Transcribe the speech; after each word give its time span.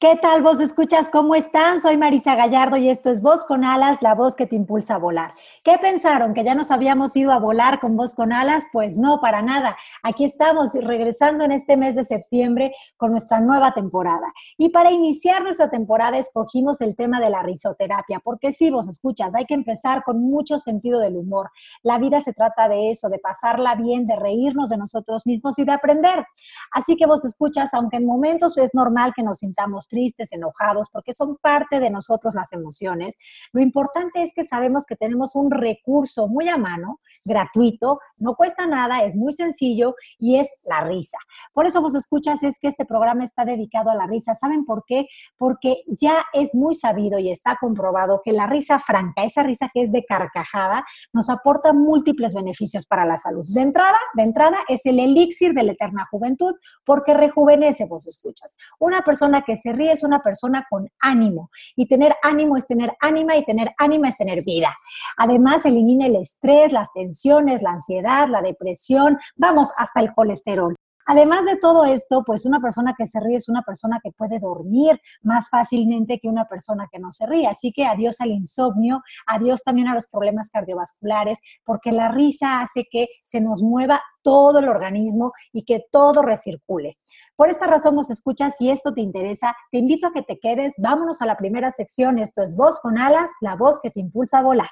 ¿Qué 0.00 0.16
tal 0.20 0.42
vos 0.42 0.60
escuchas? 0.60 1.08
¿Cómo 1.08 1.36
están? 1.36 1.80
Soy 1.80 1.96
Marisa 1.96 2.34
Gallardo 2.34 2.76
y 2.76 2.90
esto 2.90 3.10
es 3.10 3.22
Voz 3.22 3.44
con 3.44 3.64
Alas, 3.64 4.02
la 4.02 4.16
voz 4.16 4.34
que 4.34 4.46
te 4.46 4.56
impulsa 4.56 4.96
a 4.96 4.98
volar. 4.98 5.32
¿Qué 5.62 5.78
pensaron? 5.78 6.34
¿Que 6.34 6.42
ya 6.42 6.56
nos 6.56 6.72
habíamos 6.72 7.16
ido 7.16 7.30
a 7.30 7.38
volar 7.38 7.78
con 7.78 7.96
Voz 7.96 8.12
con 8.12 8.32
Alas? 8.32 8.64
Pues 8.72 8.98
no, 8.98 9.20
para 9.20 9.40
nada. 9.40 9.76
Aquí 10.02 10.24
estamos 10.24 10.74
regresando 10.74 11.44
en 11.44 11.52
este 11.52 11.76
mes 11.76 11.94
de 11.94 12.04
septiembre 12.04 12.74
con 12.96 13.12
nuestra 13.12 13.38
nueva 13.38 13.72
temporada. 13.72 14.26
Y 14.58 14.70
para 14.70 14.90
iniciar 14.90 15.42
nuestra 15.44 15.70
temporada 15.70 16.18
escogimos 16.18 16.80
el 16.80 16.96
tema 16.96 17.20
de 17.20 17.30
la 17.30 17.44
risoterapia, 17.44 18.18
porque 18.18 18.52
sí, 18.52 18.70
vos 18.70 18.88
escuchas, 18.88 19.34
hay 19.36 19.46
que 19.46 19.54
empezar 19.54 20.02
con 20.02 20.20
mucho 20.20 20.58
sentido 20.58 20.98
del 20.98 21.16
humor. 21.16 21.50
La 21.84 21.98
vida 21.98 22.20
se 22.20 22.32
trata 22.32 22.68
de 22.68 22.90
eso, 22.90 23.08
de 23.08 23.20
pasarla 23.20 23.76
bien, 23.76 24.06
de 24.06 24.16
reírnos 24.16 24.70
de 24.70 24.76
nosotros 24.76 25.24
mismos 25.24 25.56
y 25.60 25.64
de 25.64 25.72
aprender. 25.72 26.26
Así 26.72 26.96
que 26.96 27.06
vos 27.06 27.24
escuchas, 27.24 27.72
aunque 27.72 27.98
en 27.98 28.06
momentos 28.06 28.58
es 28.58 28.74
normal 28.74 29.12
que 29.14 29.22
nos 29.22 29.38
sintamos 29.38 29.83
tristes, 29.88 30.32
enojados, 30.32 30.88
porque 30.90 31.12
son 31.12 31.36
parte 31.36 31.80
de 31.80 31.90
nosotros 31.90 32.34
las 32.34 32.52
emociones. 32.52 33.16
Lo 33.52 33.60
importante 33.60 34.22
es 34.22 34.32
que 34.34 34.44
sabemos 34.44 34.86
que 34.86 34.96
tenemos 34.96 35.34
un 35.34 35.50
recurso 35.50 36.28
muy 36.28 36.48
a 36.48 36.56
mano, 36.56 36.98
gratuito, 37.24 38.00
no 38.18 38.34
cuesta 38.34 38.66
nada, 38.66 39.04
es 39.04 39.16
muy 39.16 39.32
sencillo 39.32 39.94
y 40.18 40.38
es 40.38 40.52
la 40.64 40.82
risa. 40.82 41.18
Por 41.52 41.66
eso 41.66 41.80
vos 41.80 41.94
escuchas 41.94 42.42
es 42.42 42.58
que 42.58 42.68
este 42.68 42.84
programa 42.84 43.24
está 43.24 43.44
dedicado 43.44 43.90
a 43.90 43.94
la 43.94 44.06
risa. 44.06 44.34
¿Saben 44.34 44.64
por 44.64 44.84
qué? 44.86 45.06
Porque 45.36 45.76
ya 45.86 46.24
es 46.32 46.54
muy 46.54 46.74
sabido 46.74 47.18
y 47.18 47.30
está 47.30 47.56
comprobado 47.60 48.20
que 48.24 48.32
la 48.32 48.46
risa 48.46 48.78
franca, 48.78 49.24
esa 49.24 49.42
risa 49.42 49.70
que 49.72 49.82
es 49.82 49.92
de 49.92 50.04
carcajada, 50.04 50.84
nos 51.12 51.30
aporta 51.30 51.72
múltiples 51.72 52.34
beneficios 52.34 52.86
para 52.86 53.04
la 53.04 53.16
salud. 53.18 53.44
De 53.52 53.60
entrada, 53.60 53.98
de 54.14 54.22
entrada 54.22 54.58
es 54.68 54.86
el 54.86 54.98
elixir 54.98 55.54
de 55.54 55.62
la 55.62 55.72
eterna 55.72 56.04
juventud 56.10 56.54
porque 56.84 57.14
rejuvenece, 57.14 57.86
vos 57.86 58.06
escuchas. 58.06 58.56
Una 58.78 59.02
persona 59.02 59.42
que 59.42 59.56
se 59.56 59.72
ríe 59.74 59.92
es 59.92 60.02
una 60.02 60.22
persona 60.22 60.66
con 60.68 60.88
ánimo 61.00 61.50
y 61.76 61.86
tener 61.86 62.14
ánimo 62.22 62.56
es 62.56 62.66
tener 62.66 62.92
ánima 63.00 63.36
y 63.36 63.44
tener 63.44 63.72
ánima 63.78 64.08
es 64.08 64.16
tener 64.16 64.42
vida. 64.44 64.74
Además, 65.16 65.66
elimina 65.66 66.06
el 66.06 66.16
estrés, 66.16 66.72
las 66.72 66.92
tensiones, 66.92 67.62
la 67.62 67.72
ansiedad, 67.72 68.28
la 68.28 68.42
depresión, 68.42 69.18
vamos, 69.36 69.72
hasta 69.76 70.00
el 70.00 70.12
colesterol. 70.14 70.74
Además 71.06 71.44
de 71.44 71.56
todo 71.56 71.84
esto, 71.84 72.22
pues 72.24 72.46
una 72.46 72.60
persona 72.60 72.94
que 72.96 73.06
se 73.06 73.20
ríe 73.20 73.36
es 73.36 73.48
una 73.48 73.62
persona 73.62 74.00
que 74.02 74.10
puede 74.12 74.38
dormir 74.38 74.98
más 75.22 75.50
fácilmente 75.50 76.18
que 76.18 76.28
una 76.28 76.46
persona 76.46 76.88
que 76.90 76.98
no 76.98 77.12
se 77.12 77.26
ríe. 77.26 77.46
Así 77.46 77.72
que 77.72 77.84
adiós 77.84 78.20
al 78.20 78.30
insomnio, 78.30 79.02
adiós 79.26 79.62
también 79.62 79.88
a 79.88 79.94
los 79.94 80.06
problemas 80.06 80.48
cardiovasculares, 80.50 81.40
porque 81.64 81.92
la 81.92 82.08
risa 82.08 82.62
hace 82.62 82.84
que 82.90 83.08
se 83.22 83.40
nos 83.40 83.62
mueva 83.62 84.02
todo 84.24 84.58
el 84.58 84.68
organismo 84.68 85.32
y 85.52 85.64
que 85.64 85.84
todo 85.92 86.22
recircule. 86.22 86.98
Por 87.36 87.48
esta 87.48 87.66
razón 87.66 87.94
nos 87.94 88.10
escuchas, 88.10 88.54
si 88.58 88.70
esto 88.70 88.92
te 88.94 89.00
interesa, 89.00 89.54
te 89.70 89.78
invito 89.78 90.06
a 90.08 90.12
que 90.12 90.22
te 90.22 90.38
quedes. 90.40 90.74
Vámonos 90.78 91.20
a 91.20 91.26
la 91.26 91.36
primera 91.36 91.70
sección. 91.70 92.18
Esto 92.18 92.42
es 92.42 92.56
Voz 92.56 92.80
con 92.80 92.98
Alas, 92.98 93.30
la 93.40 93.54
voz 93.54 93.80
que 93.80 93.90
te 93.90 94.00
impulsa 94.00 94.38
a 94.38 94.42
volar. 94.42 94.68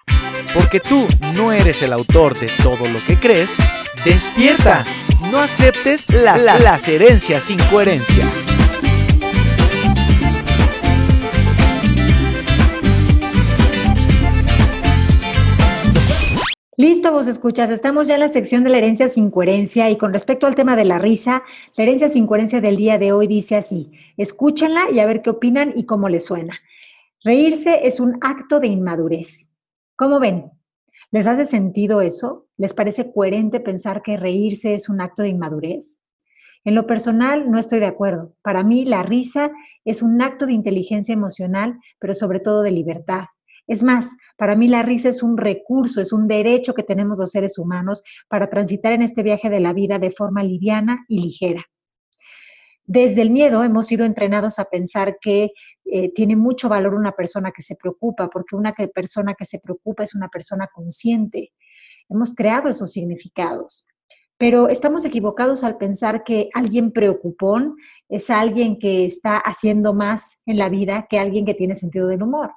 Porque 0.55 0.81
tú 0.81 1.07
no 1.37 1.53
eres 1.53 1.83
el 1.83 1.93
autor 1.93 2.39
de 2.39 2.49
todo 2.63 2.89
lo 2.89 2.99
que 3.07 3.19
crees, 3.19 3.57
despierta. 4.05 4.83
No 5.31 5.39
aceptes 5.39 6.09
las, 6.13 6.45
las 6.45 6.89
herencias 6.89 7.45
sin 7.45 7.59
coherencia. 7.71 8.52
Listo, 16.83 17.13
vos 17.13 17.29
escuchas. 17.29 17.71
Estamos 17.71 18.09
ya 18.09 18.15
en 18.15 18.21
la 18.23 18.29
sección 18.29 18.65
de 18.65 18.71
la 18.71 18.79
herencia 18.79 19.09
sin 19.09 19.31
coherencia 19.31 19.89
y 19.89 19.97
con 19.97 20.13
respecto 20.13 20.49
al 20.49 20.57
tema 20.57 20.75
de 20.75 20.85
la 20.85 20.99
risa, 20.99 21.45
la 21.77 21.85
herencia 21.85 22.09
sin 22.09 22.27
coherencia 22.27 22.61
del 22.61 22.75
día 22.75 22.99
de 22.99 23.13
hoy 23.13 23.29
dice 23.29 23.55
así, 23.55 23.93
escúchenla 24.17 24.91
y 24.91 24.99
a 24.99 25.07
ver 25.07 25.23
qué 25.23 25.31
opinan 25.31 25.73
y 25.77 25.87
cómo 25.87 26.09
les 26.09 26.25
suena. 26.25 26.55
Reírse 27.23 27.87
es 27.87 28.01
un 28.01 28.19
acto 28.21 28.59
de 28.59 28.67
inmadurez. 28.67 29.53
¿Cómo 29.95 30.19
ven? 30.19 30.51
¿Les 31.13 31.29
hace 31.29 31.47
sentido 31.47 32.01
eso? 32.01 32.49
¿Les 32.57 32.75
parece 32.75 33.13
coherente 33.13 33.61
pensar 33.61 34.03
que 34.03 34.17
reírse 34.17 34.75
es 34.75 34.89
un 34.89 35.01
acto 35.01 35.23
de 35.23 35.29
inmadurez? 35.29 36.01
En 36.65 36.75
lo 36.75 36.89
personal, 36.89 37.49
no 37.49 37.61
estoy 37.61 37.79
de 37.79 37.87
acuerdo. 37.87 38.35
Para 38.43 38.65
mí, 38.65 38.85
la 38.85 39.05
risa 39.05 39.53
es 39.85 40.03
un 40.03 40.21
acto 40.21 40.47
de 40.47 40.55
inteligencia 40.55 41.13
emocional, 41.13 41.79
pero 42.01 42.13
sobre 42.13 42.41
todo 42.41 42.63
de 42.63 42.73
libertad. 42.73 43.27
Es 43.67 43.83
más, 43.83 44.11
para 44.37 44.57
mí 44.57 44.69
la 44.69 44.83
risa 44.83 45.09
es 45.09 45.23
un 45.23 45.37
recurso, 45.37 46.01
es 46.01 46.13
un 46.13 46.27
derecho 46.27 46.75
que 46.75 46.83
tenemos 46.83 47.19
los 47.19 47.31
seres 47.31 47.59
humanos 47.59 48.03
para 48.29 48.51
transitar 48.51 48.93
en 48.93 49.03
este 49.03 49.23
viaje 49.23 49.51
de 49.51 49.61
la 49.61 49.73
vida 49.73 49.99
de 49.99 50.11
forma 50.11 50.43
liviana 50.43 51.05
y 51.09 51.23
ligera. 51.23 51.65
Desde 52.85 53.23
el 53.23 53.31
miedo 53.31 53.63
hemos 53.63 53.87
sido 53.87 54.05
entrenados 54.05 54.59
a 54.59 54.65
pensar 54.65 55.19
que 55.21 55.53
eh, 55.85 56.13
tiene 56.13 56.35
mucho 56.35 56.69
valor 56.69 56.95
una 56.95 57.13
persona 57.13 57.53
que 57.53 57.63
se 57.63 57.77
preocupa, 57.77 58.29
porque 58.29 58.57
una 58.57 58.75
persona 58.75 59.35
que 59.35 59.45
se 59.45 59.61
preocupa 59.61 60.03
es 60.03 60.15
una 60.15 60.29
persona 60.29 60.69
consciente. 60.73 61.53
Hemos 62.09 62.35
creado 62.35 62.69
esos 62.69 62.91
significados. 62.91 63.87
Pero 64.37 64.69
estamos 64.69 65.05
equivocados 65.05 65.63
al 65.63 65.77
pensar 65.77 66.25
que 66.25 66.49
alguien 66.53 66.91
preocupón 66.91 67.77
es 68.09 68.29
alguien 68.29 68.79
que 68.79 69.05
está 69.05 69.37
haciendo 69.37 69.95
más 69.95 70.41
en 70.47 70.59
la 70.59 70.69
vida 70.69 71.07
que 71.09 71.21
alguien 71.21 71.45
que 71.45 71.55
tiene 71.55 71.77
sentido 71.77 72.09
del 72.09 72.25
humor. 72.25 72.51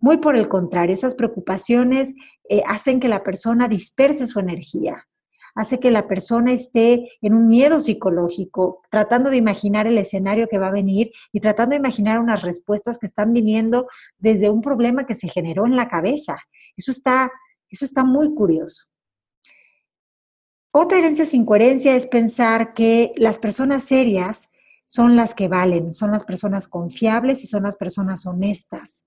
Muy 0.00 0.18
por 0.18 0.36
el 0.36 0.48
contrario, 0.48 0.92
esas 0.92 1.14
preocupaciones 1.14 2.14
eh, 2.48 2.62
hacen 2.66 3.00
que 3.00 3.08
la 3.08 3.24
persona 3.24 3.66
disperse 3.66 4.26
su 4.28 4.38
energía, 4.38 5.08
hace 5.56 5.80
que 5.80 5.90
la 5.90 6.06
persona 6.06 6.52
esté 6.52 7.10
en 7.20 7.34
un 7.34 7.48
miedo 7.48 7.80
psicológico, 7.80 8.80
tratando 8.90 9.28
de 9.28 9.38
imaginar 9.38 9.88
el 9.88 9.98
escenario 9.98 10.48
que 10.48 10.58
va 10.58 10.68
a 10.68 10.72
venir 10.72 11.10
y 11.32 11.40
tratando 11.40 11.72
de 11.72 11.80
imaginar 11.80 12.20
unas 12.20 12.42
respuestas 12.42 12.96
que 12.98 13.06
están 13.06 13.32
viniendo 13.32 13.88
desde 14.18 14.50
un 14.50 14.62
problema 14.62 15.04
que 15.04 15.14
se 15.14 15.28
generó 15.28 15.66
en 15.66 15.74
la 15.74 15.88
cabeza. 15.88 16.38
Eso 16.76 16.92
está, 16.92 17.32
eso 17.68 17.84
está 17.84 18.04
muy 18.04 18.32
curioso. 18.34 18.84
Otra 20.70 20.98
herencia 20.98 21.24
sin 21.24 21.44
coherencia 21.44 21.96
es 21.96 22.06
pensar 22.06 22.72
que 22.72 23.12
las 23.16 23.40
personas 23.40 23.82
serias 23.82 24.48
son 24.84 25.16
las 25.16 25.34
que 25.34 25.48
valen, 25.48 25.92
son 25.92 26.12
las 26.12 26.24
personas 26.24 26.68
confiables 26.68 27.42
y 27.42 27.48
son 27.48 27.64
las 27.64 27.76
personas 27.76 28.26
honestas. 28.26 29.04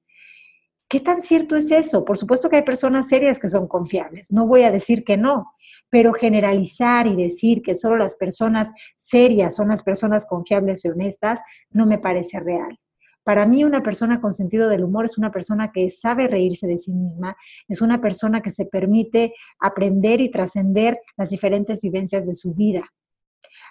¿Qué 0.92 1.00
tan 1.00 1.22
cierto 1.22 1.56
es 1.56 1.72
eso? 1.72 2.04
Por 2.04 2.18
supuesto 2.18 2.50
que 2.50 2.58
hay 2.58 2.64
personas 2.64 3.08
serias 3.08 3.40
que 3.40 3.48
son 3.48 3.66
confiables, 3.66 4.30
no 4.30 4.46
voy 4.46 4.64
a 4.64 4.72
decir 4.72 5.06
que 5.06 5.16
no, 5.16 5.54
pero 5.90 6.12
generalizar 6.12 7.08
y 7.08 7.16
decir 7.16 7.62
que 7.62 7.76
solo 7.76 7.96
las 7.96 8.16
personas 8.16 8.74
serias 8.98 9.56
son 9.56 9.70
las 9.70 9.84
personas 9.84 10.26
confiables 10.26 10.84
y 10.84 10.90
honestas 10.90 11.40
no 11.70 11.86
me 11.86 11.98
parece 11.98 12.42
real. 12.42 12.78
Para 13.24 13.46
mí 13.46 13.64
una 13.64 13.82
persona 13.82 14.20
con 14.20 14.34
sentido 14.34 14.68
del 14.68 14.84
humor 14.84 15.06
es 15.06 15.18
una 15.18 15.32
persona 15.32 15.72
que 15.72 15.90
sabe 15.90 16.28
reírse 16.28 16.68
de 16.68 16.78
sí 16.78 16.94
misma, 16.94 17.38
es 17.70 17.82
una 17.82 18.02
persona 18.02 18.42
que 18.42 18.50
se 18.50 18.66
permite 18.66 19.34
aprender 19.62 20.20
y 20.20 20.30
trascender 20.30 21.00
las 21.16 21.30
diferentes 21.30 21.82
vivencias 21.82 22.28
de 22.28 22.34
su 22.34 22.54
vida. 22.54 22.84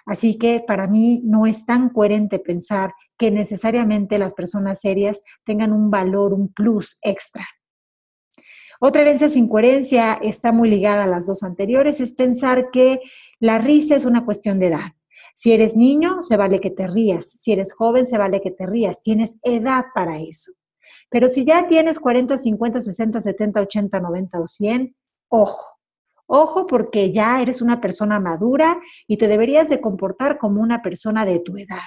Así 0.07 0.39
que 0.39 0.63
para 0.65 0.87
mí 0.87 1.21
no 1.23 1.45
es 1.45 1.67
tan 1.67 1.89
coherente 1.89 2.39
pensar 2.39 2.93
que 3.21 3.29
necesariamente 3.29 4.17
las 4.17 4.33
personas 4.33 4.81
serias 4.81 5.21
tengan 5.45 5.73
un 5.73 5.91
valor, 5.91 6.33
un 6.33 6.51
plus 6.51 6.97
extra. 7.03 7.45
Otra 8.79 9.03
herencia 9.03 9.29
sin 9.29 9.47
coherencia 9.47 10.13
está 10.23 10.51
muy 10.51 10.71
ligada 10.71 11.03
a 11.03 11.07
las 11.07 11.27
dos 11.27 11.43
anteriores, 11.43 11.99
es 11.99 12.13
pensar 12.13 12.71
que 12.71 12.99
la 13.39 13.59
risa 13.59 13.95
es 13.95 14.05
una 14.05 14.25
cuestión 14.25 14.57
de 14.57 14.69
edad. 14.69 14.93
Si 15.35 15.53
eres 15.53 15.75
niño, 15.75 16.23
se 16.23 16.35
vale 16.35 16.59
que 16.59 16.71
te 16.71 16.87
rías. 16.87 17.29
Si 17.29 17.51
eres 17.51 17.75
joven, 17.75 18.07
se 18.07 18.17
vale 18.17 18.41
que 18.41 18.49
te 18.49 18.65
rías. 18.65 19.03
Tienes 19.03 19.37
edad 19.43 19.83
para 19.93 20.19
eso. 20.19 20.53
Pero 21.11 21.27
si 21.27 21.45
ya 21.45 21.67
tienes 21.67 21.99
40, 21.99 22.39
50, 22.39 22.81
60, 22.81 23.21
70, 23.21 23.61
80, 23.61 23.99
90 23.99 24.39
o 24.39 24.47
100, 24.47 24.95
ojo. 25.29 25.77
Ojo 26.25 26.65
porque 26.65 27.11
ya 27.11 27.39
eres 27.39 27.61
una 27.61 27.79
persona 27.81 28.19
madura 28.19 28.81
y 29.05 29.17
te 29.17 29.27
deberías 29.27 29.69
de 29.69 29.79
comportar 29.79 30.39
como 30.39 30.59
una 30.59 30.81
persona 30.81 31.23
de 31.23 31.37
tu 31.37 31.55
edad. 31.55 31.85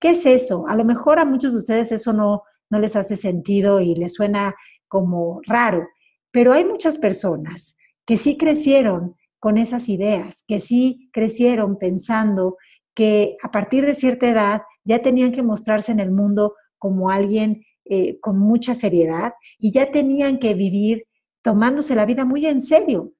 ¿Qué 0.00 0.10
es 0.10 0.26
eso? 0.26 0.66
A 0.68 0.76
lo 0.76 0.84
mejor 0.84 1.18
a 1.18 1.24
muchos 1.24 1.52
de 1.52 1.58
ustedes 1.58 1.92
eso 1.92 2.12
no, 2.12 2.42
no 2.70 2.78
les 2.78 2.96
hace 2.96 3.16
sentido 3.16 3.80
y 3.80 3.94
les 3.94 4.14
suena 4.14 4.54
como 4.88 5.40
raro, 5.46 5.86
pero 6.30 6.52
hay 6.52 6.64
muchas 6.64 6.98
personas 6.98 7.76
que 8.04 8.16
sí 8.16 8.36
crecieron 8.36 9.16
con 9.40 9.58
esas 9.58 9.88
ideas, 9.88 10.44
que 10.46 10.60
sí 10.60 11.10
crecieron 11.12 11.78
pensando 11.78 12.56
que 12.94 13.36
a 13.42 13.50
partir 13.50 13.84
de 13.84 13.94
cierta 13.94 14.28
edad 14.28 14.62
ya 14.84 15.00
tenían 15.02 15.32
que 15.32 15.42
mostrarse 15.42 15.92
en 15.92 16.00
el 16.00 16.10
mundo 16.10 16.54
como 16.78 17.10
alguien 17.10 17.64
eh, 17.84 18.18
con 18.20 18.38
mucha 18.38 18.74
seriedad 18.74 19.34
y 19.58 19.70
ya 19.70 19.92
tenían 19.92 20.38
que 20.38 20.54
vivir 20.54 21.06
tomándose 21.42 21.94
la 21.94 22.06
vida 22.06 22.24
muy 22.24 22.46
en 22.46 22.62
serio. 22.62 23.12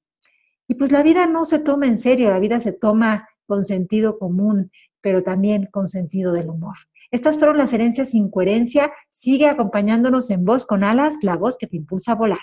Y 0.67 0.75
pues 0.75 0.91
la 0.91 1.03
vida 1.03 1.25
no 1.27 1.45
se 1.45 1.59
toma 1.59 1.87
en 1.87 1.97
serio, 1.97 2.29
la 2.29 2.39
vida 2.39 2.59
se 2.59 2.73
toma 2.73 3.29
con 3.45 3.63
sentido 3.63 4.19
común, 4.19 4.71
pero 5.01 5.23
también 5.23 5.67
con 5.71 5.87
sentido 5.87 6.33
del 6.33 6.49
humor. 6.49 6.75
Estas 7.09 7.37
fueron 7.37 7.57
las 7.57 7.71
herencias 7.71 8.11
sin 8.11 8.29
coherencia. 8.29 8.91
Sigue 9.09 9.47
acompañándonos 9.47 10.29
en 10.29 10.43
Voz 10.43 10.65
con 10.65 10.83
Alas, 10.83 11.15
la 11.21 11.37
voz 11.37 11.57
que 11.57 11.67
te 11.67 11.77
impulsa 11.77 12.11
a 12.11 12.15
volar. 12.15 12.39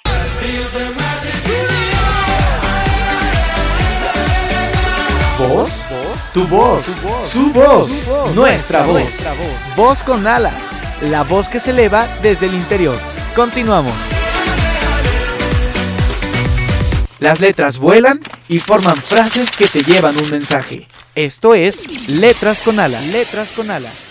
¿Voz? 5.38 5.84
Tu 6.32 6.44
voz, 6.48 6.84
su 7.30 7.52
voz, 7.52 8.08
nuestra 8.34 8.84
voz. 8.86 9.14
Voz 9.76 10.02
con 10.02 10.26
alas, 10.26 10.72
la 11.02 11.22
voz 11.22 11.48
que 11.48 11.60
se 11.60 11.70
eleva 11.70 12.08
desde 12.22 12.46
el 12.46 12.54
interior. 12.54 12.96
Continuamos. 13.36 13.94
Las 17.20 17.40
letras 17.40 17.78
vuelan 17.78 18.20
y 18.48 18.58
forman 18.58 18.96
frases 18.96 19.52
que 19.52 19.68
te 19.68 19.82
llevan 19.82 20.16
un 20.18 20.30
mensaje. 20.30 20.86
Esto 21.14 21.54
es 21.54 22.08
Letras 22.10 22.60
con 22.60 22.80
alas. 22.80 23.06
Letras 23.12 23.52
con 23.52 23.70
alas. 23.70 24.10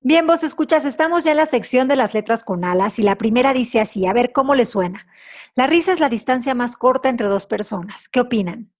Bien, 0.00 0.26
vos 0.26 0.42
escuchas, 0.42 0.86
estamos 0.86 1.24
ya 1.24 1.32
en 1.32 1.36
la 1.36 1.44
sección 1.44 1.86
de 1.86 1.96
las 1.96 2.14
letras 2.14 2.44
con 2.44 2.64
alas 2.64 2.98
y 2.98 3.02
la 3.02 3.16
primera 3.16 3.52
dice 3.52 3.80
así, 3.80 4.06
a 4.06 4.14
ver 4.14 4.32
cómo 4.32 4.54
le 4.54 4.64
suena. 4.64 5.06
La 5.54 5.66
risa 5.66 5.92
es 5.92 6.00
la 6.00 6.08
distancia 6.08 6.54
más 6.54 6.78
corta 6.78 7.10
entre 7.10 7.28
dos 7.28 7.44
personas. 7.44 8.08
¿Qué 8.08 8.20
opinan? 8.20 8.72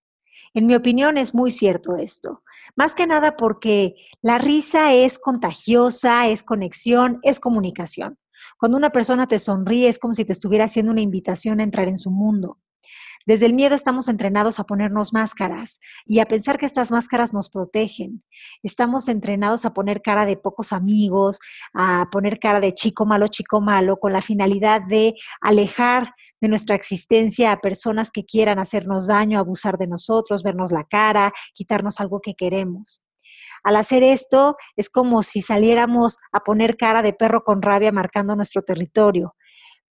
En 0.55 0.67
mi 0.67 0.75
opinión 0.75 1.19
es 1.19 1.35
muy 1.35 1.51
cierto 1.51 1.97
esto. 1.97 2.43
Más 2.77 2.95
que 2.95 3.07
nada 3.07 3.37
porque 3.37 3.97
la 4.23 4.39
risa 4.39 4.95
es 4.95 5.19
contagiosa, 5.19 6.29
es 6.29 6.43
conexión, 6.43 7.19
es 7.23 7.41
comunicación. 7.41 8.19
Cuando 8.59 8.79
una 8.79 8.89
persona 8.89 9.27
te 9.29 9.39
sonríe 9.39 9.91
es 9.91 9.99
como 9.99 10.15
si 10.15 10.25
te 10.25 10.33
estuviera 10.33 10.65
haciendo 10.65 10.93
una 10.93 11.03
invitación 11.03 11.61
a 11.61 11.65
entrar 11.65 11.89
en 11.89 11.99
su 11.99 12.11
mundo. 12.11 12.59
Desde 13.27 13.47
el 13.47 13.55
miedo 13.55 13.75
estamos 13.75 14.07
entrenados 14.07 14.61
a 14.61 14.65
ponernos 14.65 15.13
máscaras 15.13 15.81
y 16.05 16.21
a 16.21 16.27
pensar 16.27 16.59
que 16.59 16.67
estas 16.67 16.93
máscaras 16.93 17.35
nos 17.35 17.51
protegen. 17.51 18.23
Estamos 18.63 19.09
entrenados 19.09 19.65
a 19.65 19.75
poner 19.75 20.01
cara 20.01 20.25
de 20.27 20.37
pocos 20.37 20.73
amigos, 20.73 21.41
a 21.75 22.07
poner 22.13 22.39
cara 22.39 22.61
de 22.61 22.73
chico 22.73 23.05
malo, 23.05 23.27
chico 23.27 23.61
malo, 23.61 23.97
con 23.97 24.13
la 24.13 24.23
finalidad 24.23 24.81
de 24.81 25.17
alejar 25.41 26.15
de 26.41 26.47
nuestra 26.47 26.77
existencia 26.77 27.51
a 27.51 27.61
personas 27.61 28.13
que 28.13 28.25
quieran 28.25 28.61
hacernos 28.61 29.09
daño, 29.09 29.41
abusar 29.41 29.77
de 29.77 29.89
nosotros, 29.89 30.45
vernos 30.45 30.71
la 30.71 30.85
cara, 30.85 31.33
quitarnos 31.53 31.99
algo 31.99 32.21
que 32.21 32.37
queremos. 32.37 33.03
Al 33.65 33.75
hacer 33.75 34.05
esto 34.05 34.55
es 34.77 34.89
como 34.89 35.25
si 35.25 35.43
saliéramos 35.43 36.19
a 36.31 36.45
poner 36.45 36.77
cara 36.77 37.03
de 37.03 37.13
perro 37.13 37.43
con 37.43 37.61
rabia 37.61 37.91
marcando 37.91 38.37
nuestro 38.37 38.63
territorio 38.63 39.35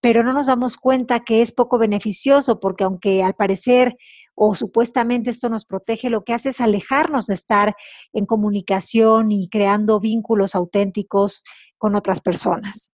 pero 0.05 0.21
no 0.21 0.33
nos 0.33 0.45
damos 0.45 0.77
cuenta 0.77 1.21
que 1.21 1.41
es 1.41 1.51
poco 1.51 1.79
beneficioso 1.79 2.59
porque 2.59 2.83
aunque 2.83 3.23
al 3.23 3.33
parecer 3.33 3.97
o 4.35 4.53
supuestamente 4.53 5.31
esto 5.31 5.49
nos 5.49 5.65
protege, 5.65 6.11
lo 6.11 6.23
que 6.23 6.35
hace 6.35 6.49
es 6.49 6.61
alejarnos 6.61 7.25
de 7.25 7.33
estar 7.33 7.75
en 8.13 8.27
comunicación 8.27 9.31
y 9.31 9.49
creando 9.49 9.99
vínculos 9.99 10.53
auténticos 10.53 11.41
con 11.79 11.95
otras 11.95 12.21
personas. 12.21 12.91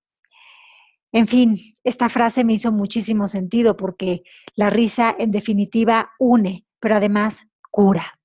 En 1.11 1.27
fin, 1.27 1.75
esta 1.83 2.07
frase 2.07 2.45
me 2.45 2.53
hizo 2.53 2.71
muchísimo 2.71 3.27
sentido 3.27 3.75
porque 3.75 4.23
la 4.55 4.69
risa 4.69 5.13
en 5.19 5.31
definitiva 5.31 6.11
une, 6.17 6.65
pero 6.79 6.95
además 6.95 7.41
cura. 7.71 8.21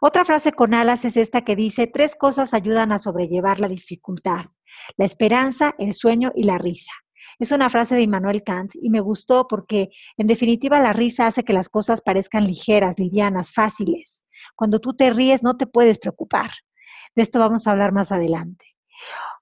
Otra 0.00 0.24
frase 0.24 0.52
con 0.52 0.72
alas 0.72 1.04
es 1.04 1.18
esta 1.18 1.44
que 1.44 1.56
dice, 1.56 1.88
tres 1.88 2.16
cosas 2.16 2.54
ayudan 2.54 2.90
a 2.90 2.98
sobrellevar 2.98 3.60
la 3.60 3.68
dificultad, 3.68 4.46
la 4.96 5.04
esperanza, 5.04 5.74
el 5.78 5.92
sueño 5.92 6.32
y 6.34 6.44
la 6.44 6.56
risa. 6.56 6.92
Es 7.38 7.52
una 7.52 7.70
frase 7.70 7.94
de 7.94 8.02
Immanuel 8.02 8.42
Kant 8.42 8.72
y 8.80 8.90
me 8.90 9.00
gustó 9.00 9.46
porque 9.48 9.90
en 10.16 10.26
definitiva 10.26 10.80
la 10.80 10.92
risa 10.92 11.26
hace 11.26 11.44
que 11.44 11.52
las 11.52 11.68
cosas 11.68 12.02
parezcan 12.02 12.46
ligeras, 12.46 12.98
livianas, 12.98 13.52
fáciles. 13.52 14.22
Cuando 14.56 14.78
tú 14.80 14.94
te 14.94 15.10
ríes 15.10 15.42
no 15.42 15.56
te 15.56 15.66
puedes 15.66 15.98
preocupar. 15.98 16.50
De 17.14 17.22
esto 17.22 17.38
vamos 17.38 17.66
a 17.66 17.70
hablar 17.70 17.92
más 17.92 18.12
adelante. 18.12 18.66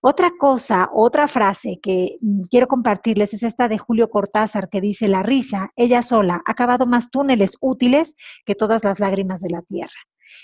Otra 0.01 0.33
cosa, 0.37 0.91
otra 0.93 1.29
frase 1.29 1.79
que 1.81 2.19
mm, 2.21 2.43
quiero 2.51 2.67
compartirles 2.67 3.35
es 3.35 3.43
esta 3.43 3.69
de 3.69 3.79
Julio 3.79 4.11
Cortázar 4.11 4.69
que 4.69 4.81
dice, 4.81 5.07
la 5.09 5.23
risa, 5.23 5.71
ella 5.77 6.03
sola, 6.03 6.43
ha 6.45 6.55
cavado 6.55 6.87
más 6.87 7.11
túneles 7.11 7.57
útiles 7.61 8.17
que 8.45 8.55
todas 8.55 8.83
las 8.85 8.99
lágrimas 8.99 9.41
de 9.41 9.51
la 9.51 9.63
tierra. 9.63 9.93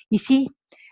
Y 0.09 0.21
sí, 0.21 0.51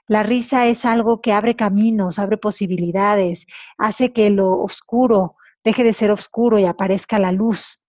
la 0.09 0.23
risa 0.23 0.67
es 0.67 0.85
algo 0.85 1.21
que 1.21 1.33
abre 1.33 1.57
caminos, 1.57 2.19
abre 2.19 2.39
posibilidades, 2.39 3.47
hace 3.79 4.13
que 4.13 4.31
lo 4.31 4.53
oscuro 4.59 5.37
deje 5.67 5.83
de 5.83 5.93
ser 5.93 6.13
oscuro 6.13 6.61
y 6.61 6.65
aparezca 6.65 7.19
la 7.19 7.33
luz. 7.33 7.85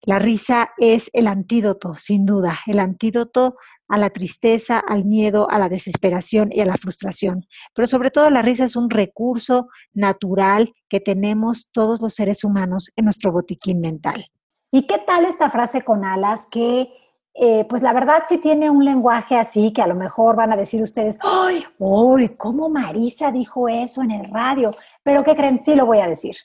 La 0.00 0.18
risa 0.18 0.70
es 0.78 1.10
el 1.12 1.26
antídoto, 1.26 1.94
sin 1.94 2.24
duda, 2.24 2.60
el 2.66 2.78
antídoto 2.78 3.56
a 3.88 3.98
la 3.98 4.08
tristeza, 4.08 4.78
al 4.78 5.04
miedo, 5.04 5.48
a 5.50 5.58
la 5.58 5.68
desesperación 5.68 6.48
y 6.50 6.60
a 6.62 6.66
la 6.66 6.76
frustración. 6.76 7.46
Pero 7.74 7.86
sobre 7.86 8.10
todo 8.10 8.30
la 8.30 8.40
risa 8.40 8.64
es 8.64 8.74
un 8.74 8.88
recurso 8.88 9.68
natural 9.92 10.72
que 10.88 11.00
tenemos 11.00 11.68
todos 11.72 12.00
los 12.00 12.14
seres 12.14 12.42
humanos 12.42 12.90
en 12.96 13.04
nuestro 13.04 13.32
botiquín 13.32 13.80
mental. 13.80 14.26
¿Y 14.70 14.86
qué 14.86 14.98
tal 14.98 15.26
esta 15.26 15.50
frase 15.50 15.82
con 15.82 16.04
alas 16.04 16.46
que 16.50 16.88
eh, 17.36 17.64
pues 17.68 17.82
la 17.82 17.92
verdad 17.92 18.22
sí 18.28 18.38
tiene 18.38 18.70
un 18.70 18.84
lenguaje 18.84 19.36
así 19.36 19.72
que 19.72 19.82
a 19.82 19.88
lo 19.88 19.96
mejor 19.96 20.36
van 20.36 20.52
a 20.52 20.56
decir 20.56 20.80
ustedes, 20.80 21.18
¡ay! 21.20 21.64
¡Uy! 21.78 22.28
¿Cómo 22.36 22.68
Marisa 22.68 23.32
dijo 23.32 23.68
eso 23.68 24.02
en 24.02 24.12
el 24.12 24.30
radio? 24.30 24.70
Pero 25.02 25.24
¿qué 25.24 25.34
creen? 25.34 25.58
Sí 25.58 25.74
lo 25.74 25.84
voy 25.84 25.98
a 25.98 26.06
decir. 26.06 26.36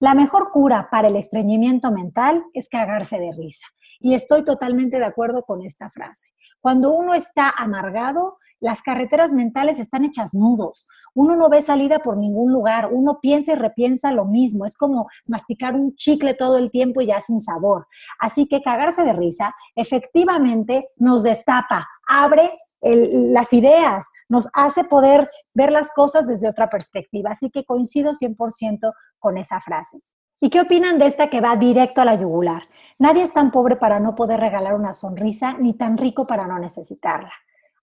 La 0.00 0.14
mejor 0.14 0.50
cura 0.52 0.88
para 0.90 1.08
el 1.08 1.16
estreñimiento 1.16 1.90
mental 1.90 2.44
es 2.52 2.68
cagarse 2.68 3.18
de 3.18 3.32
risa. 3.32 3.66
Y 4.00 4.14
estoy 4.14 4.44
totalmente 4.44 4.98
de 4.98 5.04
acuerdo 5.04 5.42
con 5.42 5.62
esta 5.62 5.90
frase. 5.90 6.30
Cuando 6.60 6.90
uno 6.90 7.14
está 7.14 7.50
amargado, 7.50 8.38
las 8.60 8.82
carreteras 8.82 9.32
mentales 9.32 9.78
están 9.78 10.04
hechas 10.04 10.34
nudos. 10.34 10.86
Uno 11.14 11.36
no 11.36 11.48
ve 11.48 11.60
salida 11.60 11.98
por 11.98 12.16
ningún 12.16 12.52
lugar. 12.52 12.88
Uno 12.90 13.18
piensa 13.20 13.52
y 13.52 13.56
repiensa 13.56 14.12
lo 14.12 14.24
mismo. 14.24 14.64
Es 14.64 14.76
como 14.76 15.08
masticar 15.26 15.74
un 15.74 15.94
chicle 15.96 16.34
todo 16.34 16.56
el 16.56 16.70
tiempo 16.70 17.00
y 17.00 17.06
ya 17.06 17.20
sin 17.20 17.40
sabor. 17.40 17.86
Así 18.18 18.46
que 18.46 18.62
cagarse 18.62 19.02
de 19.02 19.12
risa 19.12 19.54
efectivamente 19.74 20.88
nos 20.96 21.22
destapa, 21.22 21.86
abre 22.06 22.50
las 22.82 23.52
ideas, 23.52 24.06
nos 24.28 24.48
hace 24.52 24.84
poder 24.84 25.28
ver 25.54 25.72
las 25.72 25.90
cosas 25.92 26.26
desde 26.26 26.48
otra 26.48 26.70
perspectiva. 26.70 27.30
Así 27.30 27.50
que 27.50 27.64
coincido 27.64 28.12
100% 28.12 28.92
con 29.18 29.38
esa 29.38 29.60
frase. 29.60 30.00
¿Y 30.38 30.50
qué 30.50 30.60
opinan 30.60 30.98
de 30.98 31.06
esta 31.06 31.30
que 31.30 31.40
va 31.40 31.56
directo 31.56 32.02
a 32.02 32.04
la 32.04 32.14
yugular? 32.14 32.64
Nadie 32.98 33.22
es 33.22 33.32
tan 33.32 33.50
pobre 33.50 33.76
para 33.76 34.00
no 34.00 34.14
poder 34.14 34.38
regalar 34.38 34.74
una 34.74 34.92
sonrisa, 34.92 35.54
ni 35.54 35.74
tan 35.74 35.96
rico 35.96 36.26
para 36.26 36.46
no 36.46 36.58
necesitarla. 36.58 37.32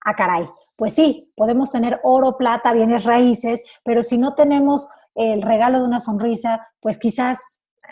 Ah, 0.05 0.15
caray, 0.15 0.47
pues 0.75 0.93
sí, 0.93 1.31
podemos 1.35 1.71
tener 1.71 1.99
oro, 2.03 2.37
plata, 2.37 2.73
bienes 2.73 3.05
raíces, 3.05 3.63
pero 3.83 4.03
si 4.03 4.17
no 4.17 4.35
tenemos 4.35 4.89
el 5.15 5.41
regalo 5.41 5.79
de 5.79 5.85
una 5.85 5.99
sonrisa, 5.99 6.67
pues 6.79 6.99
quizás 6.99 7.39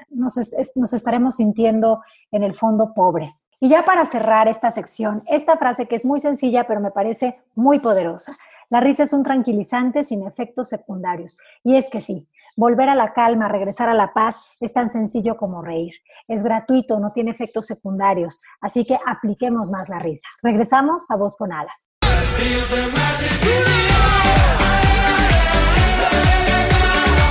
nos, 0.10 0.36
nos, 0.76 0.94
estaremos 0.94 1.38
sintiendo 1.38 2.02
en 2.32 2.44
el 2.44 2.54
fondo 2.54 2.94
pobres. 2.94 3.48
Y 3.60 3.70
ya 3.70 3.86
para 3.86 4.06
cerrar 4.06 4.48
esta 4.48 4.72
sección, 4.72 5.24
esta 5.28 5.58
frase 5.58 5.88
que 5.88 5.96
es 5.96 6.06
muy 6.06 6.20
sencilla, 6.20 6.68
pero 6.68 6.82
me 6.82 6.92
parece 6.92 7.40
muy 7.56 7.80
poderosa. 7.80 8.38
La 8.70 8.80
risa 8.80 9.04
es 9.04 9.14
un 9.14 9.24
tranquilizante 9.24 10.04
sin 10.04 10.26
efectos 10.26 10.70
secundarios. 10.70 11.38
Y 11.64 11.76
es 11.76 11.90
que 11.90 12.02
sí, 12.02 12.28
volver 12.58 12.90
a 12.90 12.96
la 12.96 13.14
calma, 13.14 13.48
regresar 13.48 13.90
a 13.90 13.94
la 13.94 14.14
paz 14.14 14.58
es 14.62 14.74
tan 14.74 14.90
sencillo 14.90 15.38
como 15.38 15.62
reír. 15.62 15.94
Es 16.28 16.44
gratuito, 16.44 17.00
no 17.00 17.12
tiene 17.12 17.32
efectos 17.32 17.66
secundarios. 17.66 18.40
Así 18.62 18.86
que 18.86 18.98
apliquemos 19.06 19.70
más 19.70 19.90
la 19.90 20.00
risa. 20.00 20.28
Regresamos 20.42 21.06
a 21.10 21.16
Voz 21.16 21.38
con 21.38 21.52
Alas. 21.52 21.90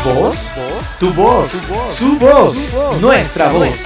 ¿Voz? 0.05 0.51
Tu 0.99 1.13
voz, 1.13 1.51
su 1.95 2.19
voz, 2.19 2.75
nuestra 3.01 3.53
voz. 3.53 3.81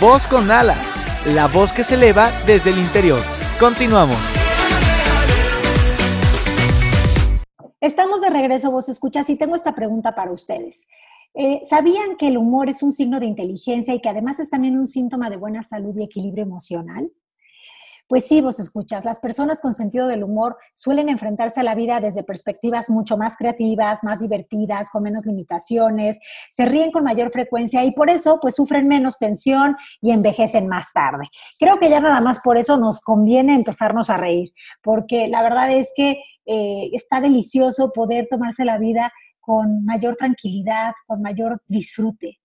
Voz 0.00 0.26
con 0.26 0.50
alas, 0.50 0.96
la 1.26 1.46
voz 1.46 1.72
que 1.72 1.84
se 1.84 1.94
eleva 1.94 2.30
desde 2.46 2.70
el 2.70 2.78
interior. 2.78 3.20
Continuamos. 3.58 4.18
Estamos 7.80 8.20
de 8.20 8.30
regreso, 8.30 8.72
vos 8.72 8.88
escuchas, 8.88 9.30
y 9.30 9.36
tengo 9.36 9.54
esta 9.54 9.72
pregunta 9.72 10.12
para 10.12 10.32
ustedes. 10.32 10.88
Eh, 11.34 11.60
¿Sabían 11.62 12.16
que 12.16 12.26
el 12.26 12.36
humor 12.36 12.68
es 12.68 12.82
un 12.82 12.90
signo 12.90 13.20
de 13.20 13.26
inteligencia 13.26 13.94
y 13.94 14.00
que 14.00 14.08
además 14.08 14.40
es 14.40 14.50
también 14.50 14.76
un 14.76 14.88
síntoma 14.88 15.30
de 15.30 15.36
buena 15.36 15.62
salud 15.62 15.96
y 15.96 16.02
equilibrio 16.02 16.42
emocional? 16.42 17.08
Pues 18.08 18.26
sí, 18.26 18.40
vos 18.40 18.58
escuchas, 18.58 19.04
las 19.04 19.20
personas 19.20 19.60
con 19.60 19.74
sentido 19.74 20.08
del 20.08 20.24
humor 20.24 20.56
suelen 20.74 21.10
enfrentarse 21.10 21.60
a 21.60 21.62
la 21.62 21.74
vida 21.74 22.00
desde 22.00 22.24
perspectivas 22.24 22.88
mucho 22.88 23.18
más 23.18 23.36
creativas, 23.36 24.02
más 24.02 24.20
divertidas, 24.20 24.88
con 24.88 25.02
menos 25.02 25.26
limitaciones, 25.26 26.18
se 26.50 26.64
ríen 26.64 26.90
con 26.90 27.04
mayor 27.04 27.30
frecuencia 27.30 27.84
y 27.84 27.92
por 27.92 28.08
eso 28.08 28.38
pues 28.40 28.54
sufren 28.54 28.88
menos 28.88 29.18
tensión 29.18 29.76
y 30.00 30.12
envejecen 30.12 30.68
más 30.68 30.90
tarde. 30.94 31.28
Creo 31.60 31.78
que 31.78 31.90
ya 31.90 32.00
nada 32.00 32.22
más 32.22 32.40
por 32.40 32.56
eso 32.56 32.78
nos 32.78 33.02
conviene 33.02 33.54
empezarnos 33.54 34.08
a 34.08 34.16
reír, 34.16 34.54
porque 34.82 35.28
la 35.28 35.42
verdad 35.42 35.70
es 35.70 35.92
que 35.94 36.22
eh, 36.48 36.88
está 36.94 37.20
delicioso 37.20 37.92
poder 37.92 38.26
tomarse 38.30 38.64
la 38.64 38.78
vida 38.78 39.12
con 39.38 39.84
mayor 39.84 40.16
tranquilidad, 40.16 40.94
con 41.06 41.20
mayor 41.20 41.62
disfrute. 41.66 42.40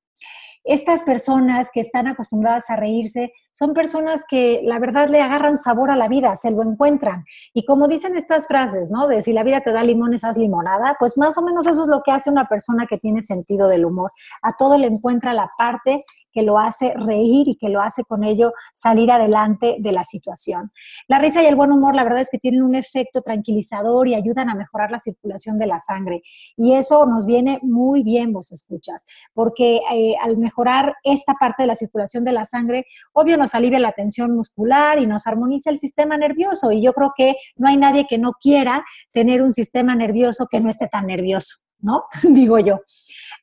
Estas 0.64 1.04
personas 1.04 1.70
que 1.74 1.80
están 1.80 2.08
acostumbradas 2.08 2.70
a 2.70 2.76
reírse 2.76 3.32
son 3.54 3.74
personas 3.74 4.24
que 4.28 4.62
la 4.64 4.80
verdad 4.80 5.10
le 5.10 5.22
agarran 5.22 5.58
sabor 5.58 5.92
a 5.92 5.96
la 5.96 6.08
vida, 6.08 6.36
se 6.36 6.52
lo 6.52 6.64
encuentran. 6.64 7.24
Y 7.54 7.66
como 7.66 7.88
dicen 7.88 8.18
estas 8.18 8.48
frases, 8.48 8.92
¿no? 8.92 9.08
De 9.08 9.22
si 9.22 9.32
la 9.32 9.44
vida 9.44 9.62
te 9.62 9.72
da 9.72 9.84
limones, 9.84 10.24
haz 10.24 10.38
limonada, 10.38 10.96
pues 11.00 11.18
más 11.18 11.38
o 11.38 11.42
menos 11.42 11.68
eso 11.68 11.84
es 11.84 11.90
lo 11.90 12.02
que 12.04 12.12
hace 12.12 12.30
una 12.30 12.48
persona 12.48 12.88
que 12.88 12.98
tiene 12.98 13.22
sentido 13.22 13.68
del 13.68 13.86
humor. 13.86 14.12
A 14.42 14.54
todo 14.58 14.78
le 14.78 14.88
encuentra 14.88 15.34
la 15.34 15.50
parte 15.58 16.04
que 16.34 16.42
lo 16.42 16.58
hace 16.58 16.94
reír 16.96 17.48
y 17.48 17.56
que 17.56 17.70
lo 17.70 17.80
hace 17.80 18.04
con 18.04 18.24
ello 18.24 18.54
salir 18.74 19.12
adelante 19.12 19.78
de 19.80 19.92
la 19.92 20.04
situación. 20.04 20.72
La 21.08 21.20
risa 21.20 21.44
y 21.44 21.46
el 21.46 21.56
buen 21.56 21.72
humor, 21.72 21.96
la 21.96 22.04
verdad 22.04 22.22
es 22.22 22.30
que 22.32 22.40
tienen 22.40 22.64
un 22.64 22.76
efecto 22.76 23.22
tranquilizador 23.22 24.08
y 24.08 24.16
ayudan 24.16 24.50
a 24.50 24.56
mejorar 24.56 24.92
la 24.92 25.00
circulación 25.00 25.60
de 25.60 25.68
la 25.68 25.80
sangre. 25.80 26.24
Y 26.58 26.74
eso 26.74 27.06
nos 27.06 27.26
viene 27.26 27.60
muy 27.62 28.04
bien, 28.04 28.34
vos 28.34 28.52
escuchas, 28.52 29.06
porque 29.34 29.82
eh, 29.92 30.16
al 30.22 30.38
mejorar 30.38 30.96
esta 31.04 31.36
parte 31.40 31.64
de 31.64 31.68
la 31.68 31.76
circulación 31.76 32.24
de 32.24 32.34
la 32.34 32.46
sangre, 32.46 32.88
obvio 33.14 33.38
alivia 33.56 33.80
la 33.80 33.92
tensión 33.92 34.36
muscular 34.36 35.00
y 35.00 35.08
nos 35.08 35.28
armoniza 35.28 35.70
el 35.70 35.80
sistema 35.80 36.18
nervioso. 36.18 36.72
Y 36.72 36.84
yo 36.84 36.94
creo 36.94 37.14
que 37.16 37.36
no 37.56 37.68
hay 37.68 37.78
nadie 37.78 38.06
que 38.08 38.18
no 38.18 38.34
quiera 38.40 38.84
tener 39.12 39.42
un 39.42 39.52
sistema 39.52 39.96
nervioso 39.96 40.48
que 40.50 40.60
no 40.60 40.70
esté 40.70 40.88
tan 40.88 41.08
nervioso, 41.08 41.58
¿no? 41.80 42.04
Digo 42.24 42.60
yo. 42.60 42.80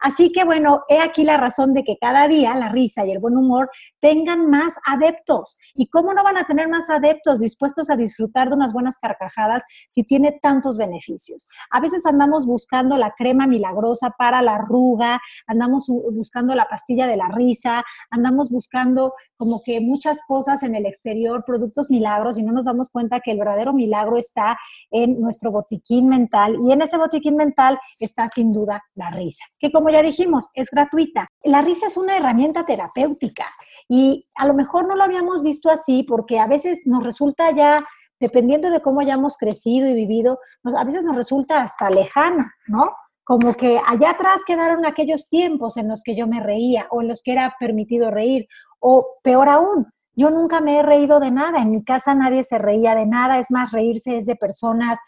Así 0.01 0.33
que 0.33 0.45
bueno, 0.45 0.83
he 0.89 0.99
aquí 0.99 1.25
la 1.25 1.37
razón 1.37 1.75
de 1.75 1.85
que 1.85 1.99
cada 1.99 2.27
día 2.27 2.55
la 2.55 2.71
risa 2.71 3.05
y 3.05 3.13
el 3.13 3.19
buen 3.19 3.37
humor 3.37 3.71
tengan 4.01 4.49
más 4.49 4.79
adeptos. 4.87 5.59
¿Y 5.75 5.89
cómo 5.89 6.15
no 6.15 6.25
van 6.25 6.39
a 6.39 6.47
tener 6.47 6.69
más 6.69 6.89
adeptos 6.89 7.41
dispuestos 7.41 7.91
a 7.91 7.97
disfrutar 7.97 8.49
de 8.49 8.55
unas 8.55 8.73
buenas 8.73 8.99
carcajadas 8.99 9.63
si 9.89 10.03
tiene 10.05 10.39
tantos 10.43 10.79
beneficios? 10.79 11.49
A 11.71 11.81
veces 11.81 12.07
andamos 12.07 12.47
buscando 12.47 12.97
la 12.97 13.13
crema 13.17 13.47
milagrosa 13.47 14.11
para 14.17 14.41
la 14.43 14.55
arruga, 14.55 15.21
andamos 15.47 15.87
buscando 16.13 16.55
la 16.55 16.67
pastilla 16.67 17.07
de 17.07 17.17
la 17.17 17.29
risa, 17.29 17.85
andamos 18.11 18.51
buscando 18.51 19.15
como 19.37 19.61
que 19.65 19.81
muchas 19.81 20.21
cosas 20.27 20.63
en 20.63 20.75
el 20.75 20.87
exterior, 20.87 21.45
productos 21.45 21.91
milagros, 21.91 22.39
y 22.39 22.43
no 22.43 22.53
nos 22.53 22.65
damos 22.65 22.91
cuenta 22.91 23.21
que 23.21 23.33
el 23.33 23.39
verdadero 23.39 23.73
milagro 23.73 24.17
está 24.17 24.59
en 24.91 25.21
nuestro 25.21 25.51
botiquín 25.51 26.09
mental 26.09 26.57
y 26.61 26.73
en 26.73 26.83
ese 26.83 26.97
botiquín 26.97 27.37
mental 27.37 27.79
está 27.99 28.29
sin 28.29 28.53
duda 28.53 28.83
la 28.95 29.11
risa, 29.11 29.45
que 29.59 29.71
como 29.71 29.90
ya 29.91 30.03
dijimos, 30.03 30.49
es 30.55 30.71
gratuita. 30.71 31.29
La 31.45 31.63
risa 31.63 31.87
es 31.87 31.97
una 31.97 32.17
herramienta 32.17 32.65
terapéutica 32.65 33.47
y 33.89 34.27
a 34.35 34.47
lo 34.47 34.55
mejor 34.55 34.87
no 34.87 34.97
lo 34.97 35.05
habíamos 35.05 35.43
visto 35.43 35.71
así 35.71 36.03
porque 36.03 36.39
a 36.39 36.47
veces 36.47 36.83
nos 36.87 37.05
resulta 37.05 37.51
ya, 37.51 37.85
dependiendo 38.19 38.71
de 38.71 38.81
cómo 38.81 39.01
hayamos 39.01 39.37
crecido 39.37 39.89
y 39.89 39.95
vivido, 39.95 40.39
a 40.65 40.85
veces 40.85 41.05
nos 41.05 41.17
resulta 41.17 41.63
hasta 41.63 41.91
lejana, 41.91 42.53
¿no? 42.67 42.93
Como 43.25 43.55
que 43.55 43.79
allá 43.87 44.11
atrás 44.11 44.41
quedaron 44.47 44.85
aquellos 44.85 45.29
tiempos 45.29 45.77
en 45.77 45.89
los 45.89 46.03
que 46.03 46.17
yo 46.17 46.27
me 46.27 46.41
reía 46.41 46.87
o 46.91 47.03
en 47.03 47.09
los 47.09 47.23
que 47.23 47.33
era 47.33 47.55
permitido 47.61 48.11
reír, 48.11 48.49
o 48.81 49.07
peor 49.23 49.49
aún, 49.49 49.87
yo 50.21 50.31
nunca 50.31 50.61
me 50.61 50.79
he 50.79 50.83
reído 50.83 51.19
de 51.19 51.31
nada, 51.31 51.63
en 51.63 51.71
mi 51.71 51.83
casa 51.83 52.15
nadie 52.15 52.45
se 52.45 52.59
reía 52.59 52.95
de 52.95 53.07
nada, 53.07 53.39
es 53.39 53.51
más, 53.51 53.73
reírse 53.73 54.19
es 54.19 54.27
de 54.27 54.37
personas 54.37 54.99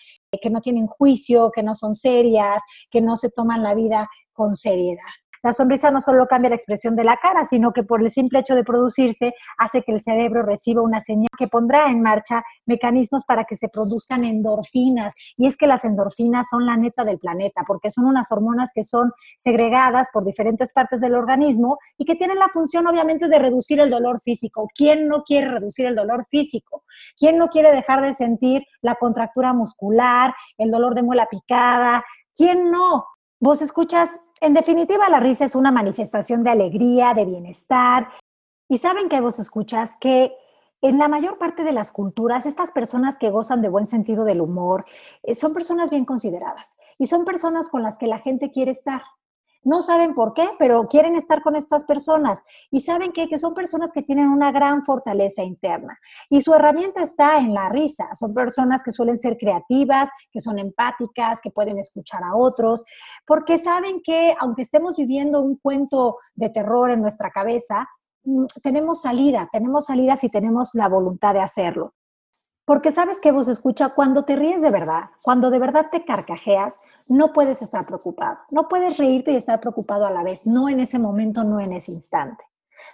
que 0.40 0.48
no 0.48 0.62
tienen 0.62 0.86
juicio, 0.86 1.50
que 1.50 1.62
no 1.62 1.74
son 1.74 1.94
serias, 1.94 2.62
que 2.90 3.02
no 3.02 3.18
se 3.18 3.28
toman 3.28 3.62
la 3.62 3.74
vida 3.74 4.08
con 4.32 4.54
seriedad. 4.54 5.02
La 5.44 5.52
sonrisa 5.52 5.90
no 5.90 6.00
solo 6.00 6.28
cambia 6.28 6.50
la 6.50 6.56
expresión 6.56 6.94
de 6.94 7.02
la 7.02 7.16
cara, 7.16 7.44
sino 7.44 7.72
que 7.72 7.82
por 7.82 8.00
el 8.00 8.12
simple 8.12 8.38
hecho 8.38 8.54
de 8.54 8.62
producirse 8.62 9.34
hace 9.58 9.82
que 9.82 9.90
el 9.90 10.00
cerebro 10.00 10.44
reciba 10.44 10.82
una 10.82 11.00
señal 11.00 11.30
que 11.36 11.48
pondrá 11.48 11.90
en 11.90 12.00
marcha 12.00 12.44
mecanismos 12.64 13.24
para 13.24 13.44
que 13.44 13.56
se 13.56 13.68
produzcan 13.68 14.24
endorfinas. 14.24 15.14
Y 15.36 15.48
es 15.48 15.56
que 15.56 15.66
las 15.66 15.84
endorfinas 15.84 16.46
son 16.48 16.64
la 16.64 16.76
neta 16.76 17.04
del 17.04 17.18
planeta, 17.18 17.64
porque 17.66 17.90
son 17.90 18.04
unas 18.04 18.30
hormonas 18.30 18.70
que 18.72 18.84
son 18.84 19.10
segregadas 19.36 20.06
por 20.12 20.24
diferentes 20.24 20.72
partes 20.72 21.00
del 21.00 21.16
organismo 21.16 21.78
y 21.98 22.04
que 22.04 22.14
tienen 22.14 22.38
la 22.38 22.48
función 22.48 22.86
obviamente 22.86 23.26
de 23.26 23.40
reducir 23.40 23.80
el 23.80 23.90
dolor 23.90 24.20
físico. 24.22 24.68
¿Quién 24.72 25.08
no 25.08 25.24
quiere 25.24 25.48
reducir 25.48 25.86
el 25.86 25.96
dolor 25.96 26.24
físico? 26.30 26.84
¿Quién 27.18 27.36
no 27.36 27.48
quiere 27.48 27.72
dejar 27.72 28.00
de 28.00 28.14
sentir 28.14 28.62
la 28.80 28.94
contractura 28.94 29.52
muscular, 29.52 30.32
el 30.56 30.70
dolor 30.70 30.94
de 30.94 31.02
muela 31.02 31.26
picada? 31.28 32.04
¿Quién 32.36 32.70
no? 32.70 33.06
Vos 33.42 33.60
escuchas, 33.60 34.20
en 34.40 34.54
definitiva, 34.54 35.08
la 35.08 35.18
risa 35.18 35.44
es 35.44 35.56
una 35.56 35.72
manifestación 35.72 36.44
de 36.44 36.50
alegría, 36.50 37.12
de 37.12 37.24
bienestar. 37.24 38.06
Y 38.68 38.78
saben 38.78 39.08
que 39.08 39.20
vos 39.20 39.40
escuchas 39.40 39.96
que 40.00 40.32
en 40.80 40.96
la 40.96 41.08
mayor 41.08 41.38
parte 41.38 41.64
de 41.64 41.72
las 41.72 41.90
culturas, 41.90 42.46
estas 42.46 42.70
personas 42.70 43.18
que 43.18 43.30
gozan 43.30 43.60
de 43.60 43.68
buen 43.68 43.88
sentido 43.88 44.24
del 44.24 44.40
humor 44.40 44.84
eh, 45.24 45.34
son 45.34 45.54
personas 45.54 45.90
bien 45.90 46.04
consideradas 46.04 46.76
y 46.98 47.08
son 47.08 47.24
personas 47.24 47.68
con 47.68 47.82
las 47.82 47.98
que 47.98 48.06
la 48.06 48.20
gente 48.20 48.52
quiere 48.52 48.70
estar. 48.70 49.02
No 49.64 49.80
saben 49.80 50.14
por 50.14 50.34
qué, 50.34 50.48
pero 50.58 50.88
quieren 50.88 51.14
estar 51.14 51.40
con 51.42 51.54
estas 51.54 51.84
personas 51.84 52.42
y 52.70 52.80
saben 52.80 53.12
que, 53.12 53.28
que 53.28 53.38
son 53.38 53.54
personas 53.54 53.92
que 53.92 54.02
tienen 54.02 54.28
una 54.28 54.50
gran 54.50 54.84
fortaleza 54.84 55.44
interna. 55.44 55.98
Y 56.28 56.40
su 56.42 56.52
herramienta 56.52 57.02
está 57.02 57.38
en 57.38 57.54
la 57.54 57.68
risa. 57.68 58.08
Son 58.14 58.34
personas 58.34 58.82
que 58.82 58.90
suelen 58.90 59.18
ser 59.18 59.38
creativas, 59.38 60.10
que 60.32 60.40
son 60.40 60.58
empáticas, 60.58 61.40
que 61.40 61.50
pueden 61.50 61.78
escuchar 61.78 62.24
a 62.24 62.34
otros, 62.36 62.84
porque 63.26 63.56
saben 63.56 64.02
que 64.02 64.34
aunque 64.40 64.62
estemos 64.62 64.96
viviendo 64.96 65.40
un 65.40 65.56
cuento 65.56 66.18
de 66.34 66.50
terror 66.50 66.90
en 66.90 67.00
nuestra 67.00 67.30
cabeza, 67.30 67.88
mm, 68.24 68.46
tenemos 68.62 69.02
salida, 69.02 69.48
tenemos 69.52 69.86
salida 69.86 70.16
si 70.16 70.28
tenemos 70.28 70.70
la 70.74 70.88
voluntad 70.88 71.34
de 71.34 71.40
hacerlo. 71.40 71.94
Porque 72.64 72.92
sabes 72.92 73.20
que 73.20 73.32
vos 73.32 73.48
escucha, 73.48 73.90
cuando 73.90 74.24
te 74.24 74.36
ríes 74.36 74.62
de 74.62 74.70
verdad, 74.70 75.10
cuando 75.22 75.50
de 75.50 75.58
verdad 75.58 75.86
te 75.90 76.04
carcajeas, 76.04 76.78
no 77.08 77.32
puedes 77.32 77.60
estar 77.60 77.84
preocupado. 77.86 78.38
No 78.50 78.68
puedes 78.68 78.98
reírte 78.98 79.32
y 79.32 79.36
estar 79.36 79.60
preocupado 79.60 80.06
a 80.06 80.10
la 80.10 80.22
vez, 80.22 80.46
no 80.46 80.68
en 80.68 80.80
ese 80.80 80.98
momento, 80.98 81.44
no 81.44 81.60
en 81.60 81.72
ese 81.72 81.92
instante. 81.92 82.44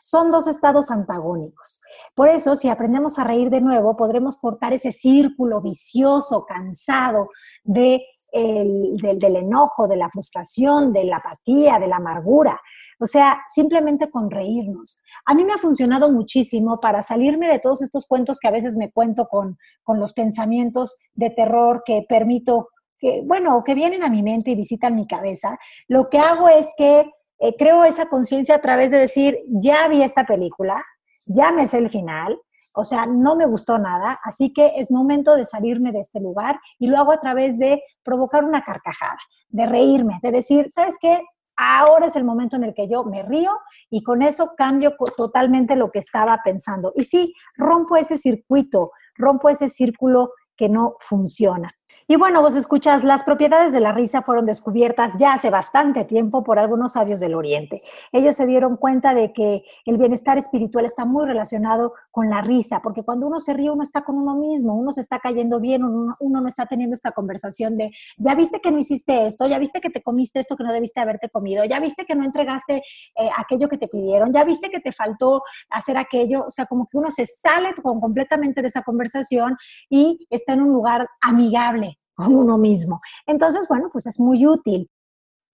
Son 0.02 0.30
dos 0.30 0.46
estados 0.46 0.90
antagónicos. 0.90 1.80
Por 2.14 2.28
eso, 2.28 2.56
si 2.56 2.68
aprendemos 2.68 3.18
a 3.18 3.24
reír 3.24 3.50
de 3.50 3.60
nuevo, 3.60 3.96
podremos 3.96 4.36
cortar 4.36 4.72
ese 4.72 4.92
círculo 4.92 5.60
vicioso, 5.60 6.44
cansado 6.46 7.28
de 7.64 8.02
del, 8.32 9.18
del 9.18 9.36
enojo, 9.36 9.88
de 9.88 9.96
la 9.96 10.10
frustración, 10.10 10.92
de 10.92 11.04
la 11.04 11.16
apatía, 11.16 11.78
de 11.78 11.86
la 11.86 11.96
amargura. 11.96 12.60
O 13.00 13.06
sea, 13.06 13.40
simplemente 13.52 14.10
con 14.10 14.30
reírnos. 14.30 15.02
A 15.26 15.34
mí 15.34 15.44
me 15.44 15.52
ha 15.52 15.58
funcionado 15.58 16.12
muchísimo 16.12 16.78
para 16.78 17.02
salirme 17.02 17.48
de 17.48 17.58
todos 17.58 17.82
estos 17.82 18.06
cuentos 18.06 18.38
que 18.40 18.48
a 18.48 18.52
veces 18.52 18.76
me 18.76 18.90
cuento 18.90 19.26
con, 19.26 19.58
con 19.82 20.00
los 20.00 20.12
pensamientos 20.12 20.98
de 21.14 21.30
terror 21.30 21.82
que 21.84 22.04
permito, 22.08 22.68
que, 22.98 23.22
bueno, 23.24 23.62
que 23.64 23.74
vienen 23.74 24.02
a 24.02 24.10
mi 24.10 24.22
mente 24.22 24.50
y 24.50 24.56
visitan 24.56 24.96
mi 24.96 25.06
cabeza. 25.06 25.58
Lo 25.86 26.08
que 26.08 26.18
hago 26.18 26.48
es 26.48 26.74
que 26.76 27.10
eh, 27.40 27.54
creo 27.56 27.84
esa 27.84 28.06
conciencia 28.06 28.56
a 28.56 28.60
través 28.60 28.90
de 28.90 28.98
decir, 28.98 29.38
ya 29.48 29.86
vi 29.88 30.02
esta 30.02 30.24
película, 30.24 30.82
ya 31.26 31.52
me 31.52 31.68
sé 31.68 31.78
el 31.78 31.88
final, 31.88 32.36
o 32.74 32.84
sea, 32.84 33.06
no 33.06 33.36
me 33.36 33.46
gustó 33.46 33.78
nada, 33.78 34.20
así 34.22 34.52
que 34.52 34.72
es 34.76 34.90
momento 34.90 35.34
de 35.34 35.44
salirme 35.44 35.92
de 35.92 36.00
este 36.00 36.20
lugar 36.20 36.60
y 36.78 36.86
lo 36.86 36.98
hago 36.98 37.12
a 37.12 37.20
través 37.20 37.58
de 37.58 37.82
provocar 38.02 38.44
una 38.44 38.62
carcajada, 38.62 39.18
de 39.48 39.66
reírme, 39.66 40.18
de 40.22 40.30
decir, 40.30 40.66
¿sabes 40.68 40.96
qué? 41.00 41.20
Ahora 41.58 42.06
es 42.06 42.16
el 42.16 42.24
momento 42.24 42.56
en 42.56 42.64
el 42.64 42.72
que 42.72 42.88
yo 42.88 43.04
me 43.04 43.24
río 43.24 43.58
y 43.90 44.02
con 44.02 44.22
eso 44.22 44.54
cambio 44.56 44.94
totalmente 45.16 45.76
lo 45.76 45.90
que 45.90 45.98
estaba 45.98 46.40
pensando. 46.44 46.92
Y 46.94 47.04
sí, 47.04 47.34
rompo 47.56 47.96
ese 47.96 48.16
circuito, 48.16 48.92
rompo 49.16 49.48
ese 49.48 49.68
círculo 49.68 50.30
que 50.56 50.68
no 50.68 50.96
funciona. 51.00 51.77
Y 52.10 52.16
bueno, 52.16 52.40
vos 52.40 52.56
escuchas, 52.56 53.04
las 53.04 53.22
propiedades 53.22 53.74
de 53.74 53.80
la 53.80 53.92
risa 53.92 54.22
fueron 54.22 54.46
descubiertas 54.46 55.12
ya 55.18 55.34
hace 55.34 55.50
bastante 55.50 56.06
tiempo 56.06 56.42
por 56.42 56.58
algunos 56.58 56.92
sabios 56.92 57.20
del 57.20 57.34
Oriente. 57.34 57.82
Ellos 58.12 58.34
se 58.34 58.46
dieron 58.46 58.78
cuenta 58.78 59.12
de 59.12 59.34
que 59.34 59.62
el 59.84 59.98
bienestar 59.98 60.38
espiritual 60.38 60.86
está 60.86 61.04
muy 61.04 61.26
relacionado 61.26 61.92
con 62.10 62.30
la 62.30 62.40
risa, 62.40 62.80
porque 62.82 63.02
cuando 63.02 63.26
uno 63.26 63.40
se 63.40 63.52
ríe, 63.52 63.70
uno 63.70 63.82
está 63.82 64.04
con 64.04 64.16
uno 64.16 64.36
mismo, 64.36 64.74
uno 64.74 64.90
se 64.90 65.02
está 65.02 65.18
cayendo 65.18 65.60
bien, 65.60 65.84
uno, 65.84 66.16
no 66.18 66.48
está 66.48 66.64
teniendo 66.64 66.94
esta 66.94 67.12
conversación 67.12 67.76
de, 67.76 67.90
ya 68.16 68.34
viste 68.34 68.60
que 68.60 68.72
no 68.72 68.78
hiciste 68.78 69.26
esto, 69.26 69.46
ya 69.46 69.58
viste 69.58 69.82
que 69.82 69.90
te 69.90 70.02
comiste 70.02 70.40
esto 70.40 70.56
que 70.56 70.64
no 70.64 70.72
debiste 70.72 71.00
haberte 71.00 71.28
comido, 71.28 71.66
ya 71.66 71.78
viste 71.78 72.06
que 72.06 72.14
no 72.14 72.24
entregaste 72.24 72.76
eh, 73.16 73.28
aquello 73.36 73.68
que 73.68 73.76
te 73.76 73.86
pidieron, 73.86 74.32
ya 74.32 74.44
viste 74.44 74.70
que 74.70 74.80
te 74.80 74.92
faltó 74.92 75.42
hacer 75.68 75.98
aquello, 75.98 76.46
o 76.46 76.50
sea, 76.50 76.64
como 76.64 76.88
que 76.90 76.96
uno 76.96 77.10
se 77.10 77.26
sale 77.26 77.74
completamente 77.74 78.62
de 78.62 78.68
esa 78.68 78.80
conversación 78.80 79.58
y 79.90 80.26
está 80.30 80.54
en 80.54 80.62
un 80.62 80.72
lugar 80.72 81.06
amigable 81.20 81.97
con 82.18 82.34
uno 82.34 82.58
mismo. 82.58 83.00
Entonces, 83.26 83.68
bueno, 83.68 83.90
pues 83.92 84.06
es 84.06 84.18
muy 84.18 84.44
útil. 84.44 84.90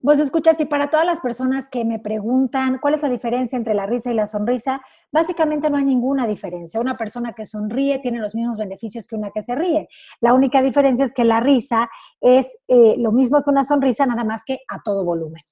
Vos 0.00 0.18
escuchas, 0.18 0.60
y 0.60 0.66
para 0.66 0.90
todas 0.90 1.06
las 1.06 1.20
personas 1.20 1.68
que 1.70 1.84
me 1.84 1.98
preguntan 1.98 2.78
cuál 2.78 2.94
es 2.94 3.02
la 3.02 3.08
diferencia 3.08 3.56
entre 3.56 3.72
la 3.72 3.86
risa 3.86 4.10
y 4.10 4.14
la 4.14 4.26
sonrisa, 4.26 4.82
básicamente 5.10 5.70
no 5.70 5.78
hay 5.78 5.84
ninguna 5.84 6.26
diferencia. 6.26 6.80
Una 6.80 6.96
persona 6.96 7.32
que 7.32 7.46
sonríe 7.46 8.00
tiene 8.00 8.18
los 8.18 8.34
mismos 8.34 8.58
beneficios 8.58 9.06
que 9.06 9.16
una 9.16 9.30
que 9.30 9.42
se 9.42 9.54
ríe. 9.54 9.88
La 10.20 10.34
única 10.34 10.62
diferencia 10.62 11.04
es 11.04 11.12
que 11.12 11.24
la 11.24 11.40
risa 11.40 11.88
es 12.20 12.58
eh, 12.68 12.96
lo 12.98 13.12
mismo 13.12 13.42
que 13.42 13.50
una 13.50 13.64
sonrisa, 13.64 14.04
nada 14.04 14.24
más 14.24 14.42
que 14.44 14.58
a 14.68 14.78
todo 14.82 15.04
volumen. 15.04 15.42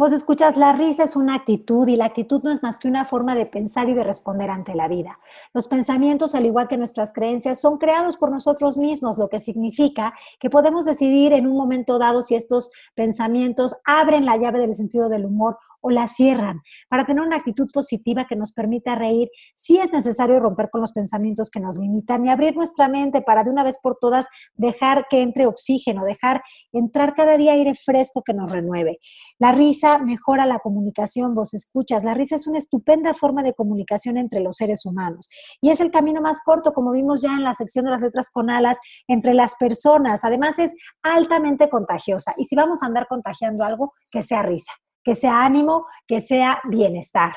Vos 0.00 0.12
escuchas, 0.12 0.56
la 0.56 0.74
risa 0.74 1.02
es 1.02 1.16
una 1.16 1.34
actitud 1.34 1.88
y 1.88 1.96
la 1.96 2.04
actitud 2.04 2.40
no 2.44 2.52
es 2.52 2.62
más 2.62 2.78
que 2.78 2.86
una 2.86 3.04
forma 3.04 3.34
de 3.34 3.46
pensar 3.46 3.88
y 3.88 3.94
de 3.94 4.04
responder 4.04 4.48
ante 4.48 4.76
la 4.76 4.86
vida. 4.86 5.18
Los 5.52 5.66
pensamientos, 5.66 6.36
al 6.36 6.46
igual 6.46 6.68
que 6.68 6.76
nuestras 6.76 7.12
creencias, 7.12 7.60
son 7.60 7.78
creados 7.78 8.16
por 8.16 8.30
nosotros 8.30 8.78
mismos, 8.78 9.18
lo 9.18 9.28
que 9.28 9.40
significa 9.40 10.14
que 10.38 10.50
podemos 10.50 10.84
decidir 10.84 11.32
en 11.32 11.48
un 11.48 11.56
momento 11.56 11.98
dado 11.98 12.22
si 12.22 12.36
estos 12.36 12.70
pensamientos 12.94 13.74
abren 13.84 14.24
la 14.24 14.36
llave 14.36 14.60
del 14.60 14.72
sentido 14.72 15.08
del 15.08 15.26
humor 15.26 15.58
o 15.80 15.90
la 15.90 16.06
cierran. 16.06 16.62
Para 16.88 17.04
tener 17.04 17.24
una 17.24 17.34
actitud 17.34 17.66
positiva 17.72 18.26
que 18.28 18.36
nos 18.36 18.52
permita 18.52 18.94
reír, 18.94 19.30
sí 19.56 19.78
es 19.80 19.92
necesario 19.92 20.38
romper 20.38 20.70
con 20.70 20.80
los 20.80 20.92
pensamientos 20.92 21.50
que 21.50 21.58
nos 21.58 21.76
limitan 21.76 22.24
y 22.24 22.30
abrir 22.30 22.54
nuestra 22.54 22.86
mente 22.86 23.20
para 23.20 23.42
de 23.42 23.50
una 23.50 23.64
vez 23.64 23.78
por 23.82 23.96
todas 24.00 24.28
dejar 24.54 25.06
que 25.10 25.22
entre 25.22 25.46
oxígeno, 25.46 26.04
dejar 26.04 26.40
entrar 26.72 27.14
cada 27.14 27.36
día 27.36 27.54
aire 27.54 27.74
fresco 27.74 28.22
que 28.22 28.32
nos 28.32 28.48
renueve. 28.48 29.00
La 29.40 29.50
risa 29.50 29.87
mejora 29.96 30.44
la 30.44 30.58
comunicación, 30.58 31.34
vos 31.34 31.54
escuchas. 31.54 32.04
La 32.04 32.12
risa 32.12 32.36
es 32.36 32.46
una 32.46 32.58
estupenda 32.58 33.14
forma 33.14 33.42
de 33.42 33.54
comunicación 33.54 34.18
entre 34.18 34.40
los 34.40 34.56
seres 34.56 34.84
humanos 34.84 35.30
y 35.62 35.70
es 35.70 35.80
el 35.80 35.90
camino 35.90 36.20
más 36.20 36.42
corto, 36.42 36.74
como 36.74 36.92
vimos 36.92 37.22
ya 37.22 37.30
en 37.30 37.44
la 37.44 37.54
sección 37.54 37.86
de 37.86 37.92
las 37.92 38.02
letras 38.02 38.28
con 38.30 38.50
alas, 38.50 38.78
entre 39.06 39.32
las 39.32 39.54
personas. 39.54 40.24
Además 40.24 40.58
es 40.58 40.74
altamente 41.02 41.70
contagiosa 41.70 42.34
y 42.36 42.44
si 42.44 42.54
vamos 42.54 42.82
a 42.82 42.86
andar 42.86 43.06
contagiando 43.08 43.64
algo, 43.64 43.94
que 44.10 44.22
sea 44.22 44.42
risa, 44.42 44.72
que 45.02 45.14
sea 45.14 45.44
ánimo, 45.44 45.86
que 46.06 46.20
sea 46.20 46.60
bienestar. 46.68 47.32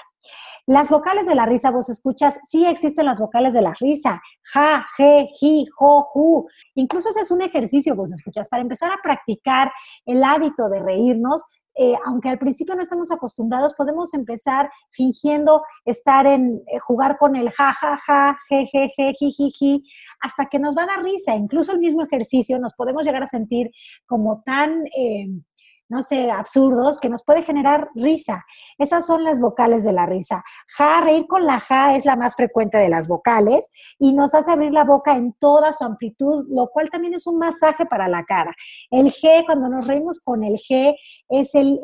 Las 0.67 0.89
vocales 0.89 1.25
de 1.25 1.33
la 1.33 1.45
risa, 1.45 1.71
vos 1.71 1.89
escuchas, 1.89 2.39
sí 2.45 2.65
existen 2.65 3.05
las 3.05 3.19
vocales 3.19 3.53
de 3.53 3.61
la 3.61 3.73
risa. 3.79 4.21
Ja, 4.53 4.85
je, 4.95 5.27
ji, 5.39 5.65
jo, 5.75 6.03
ju. 6.03 6.47
Incluso 6.75 7.09
ese 7.09 7.21
es 7.21 7.31
un 7.31 7.41
ejercicio, 7.41 7.95
vos 7.95 8.13
escuchas, 8.13 8.47
para 8.47 8.61
empezar 8.61 8.91
a 8.91 9.01
practicar 9.01 9.71
el 10.05 10.23
hábito 10.23 10.69
de 10.69 10.79
reírnos 10.79 11.43
eh, 11.75 11.95
aunque 12.05 12.29
al 12.29 12.37
principio 12.37 12.75
no 12.75 12.81
estamos 12.81 13.11
acostumbrados, 13.11 13.73
podemos 13.73 14.13
empezar 14.13 14.69
fingiendo 14.91 15.63
estar 15.85 16.25
en 16.25 16.61
eh, 16.67 16.79
jugar 16.79 17.17
con 17.17 17.35
el 17.35 17.49
ja, 17.51 17.73
ja, 17.73 17.97
ja, 17.97 18.37
je, 18.49 18.67
je, 18.71 18.89
je, 18.97 19.13
ji, 19.19 19.31
ji, 19.31 19.51
ji, 19.51 19.83
hasta 20.21 20.45
que 20.45 20.59
nos 20.59 20.75
va 20.75 20.83
a 20.83 20.87
dar 20.87 21.03
risa. 21.03 21.35
Incluso 21.35 21.71
el 21.71 21.79
mismo 21.79 22.03
ejercicio 22.03 22.59
nos 22.59 22.73
podemos 22.73 23.05
llegar 23.05 23.23
a 23.23 23.27
sentir 23.27 23.71
como 24.05 24.43
tan 24.45 24.85
eh, 24.97 25.27
no 25.91 26.01
sé, 26.01 26.31
absurdos, 26.31 26.99
que 26.99 27.09
nos 27.09 27.21
puede 27.21 27.43
generar 27.43 27.89
risa. 27.95 28.45
Esas 28.77 29.05
son 29.05 29.25
las 29.25 29.41
vocales 29.41 29.83
de 29.83 29.91
la 29.91 30.05
risa. 30.05 30.41
Ja, 30.77 31.01
reír 31.01 31.27
con 31.27 31.45
la 31.45 31.59
ja 31.59 31.97
es 31.97 32.05
la 32.05 32.15
más 32.15 32.35
frecuente 32.35 32.77
de 32.77 32.87
las 32.87 33.09
vocales 33.09 33.69
y 33.99 34.13
nos 34.13 34.33
hace 34.33 34.51
abrir 34.51 34.71
la 34.71 34.85
boca 34.85 35.17
en 35.17 35.33
toda 35.33 35.73
su 35.73 35.83
amplitud, 35.83 36.45
lo 36.49 36.69
cual 36.69 36.89
también 36.89 37.13
es 37.13 37.27
un 37.27 37.37
masaje 37.37 37.85
para 37.85 38.07
la 38.07 38.23
cara. 38.23 38.55
El 38.89 39.07
G, 39.07 39.45
cuando 39.45 39.67
nos 39.67 39.85
reímos 39.85 40.21
con 40.21 40.45
el 40.45 40.53
G, 40.53 40.95
es 41.27 41.55
el, 41.55 41.81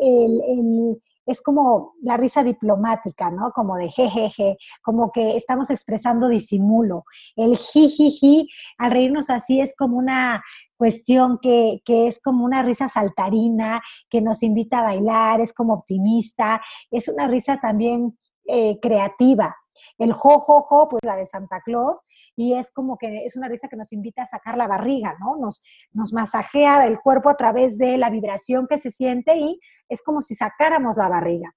es 1.25 1.41
como 1.41 1.95
la 2.01 2.15
risa 2.15 2.43
diplomática, 2.43 3.29
¿no? 3.29 3.51
Como 3.51 3.75
de 3.75 3.89
jejeje, 3.89 4.57
como 4.81 5.11
que 5.11 5.35
estamos 5.35 5.69
expresando 5.69 6.29
disimulo. 6.29 7.03
El 7.35 7.57
jijiji, 7.57 8.47
al 8.77 8.91
reírnos 8.91 9.29
así, 9.29 9.59
es 9.59 9.75
como 9.75 9.97
una 9.97 10.41
cuestión 10.77 11.39
que, 11.41 11.81
es 11.85 12.21
como 12.21 12.45
una 12.45 12.63
risa 12.63 12.87
saltarina, 12.87 13.81
que 14.09 14.21
nos 14.21 14.43
invita 14.43 14.79
a 14.79 14.83
bailar, 14.83 15.41
es 15.41 15.53
como 15.53 15.73
optimista, 15.73 16.61
es 16.91 17.07
una 17.07 17.27
risa 17.27 17.59
también 17.61 18.17
eh, 18.45 18.79
creativa. 18.81 19.55
El 19.97 20.13
jo, 20.13 20.39
jo, 20.39 20.61
jo, 20.61 20.87
pues 20.89 21.01
la 21.03 21.15
de 21.15 21.25
Santa 21.25 21.61
Claus, 21.61 22.01
y 22.35 22.53
es 22.53 22.71
como 22.71 22.97
que 22.97 23.25
es 23.25 23.35
una 23.35 23.47
risa 23.47 23.67
que 23.67 23.75
nos 23.75 23.93
invita 23.93 24.23
a 24.23 24.27
sacar 24.27 24.57
la 24.57 24.67
barriga, 24.67 25.15
¿no? 25.19 25.37
Nos, 25.37 25.63
nos 25.91 26.13
masajea 26.13 26.85
el 26.87 26.99
cuerpo 26.99 27.29
a 27.29 27.37
través 27.37 27.77
de 27.77 27.97
la 27.97 28.09
vibración 28.09 28.67
que 28.67 28.77
se 28.77 28.91
siente 28.91 29.37
y 29.37 29.59
es 29.89 30.01
como 30.01 30.21
si 30.21 30.35
sacáramos 30.35 30.97
la 30.97 31.09
barriga. 31.09 31.51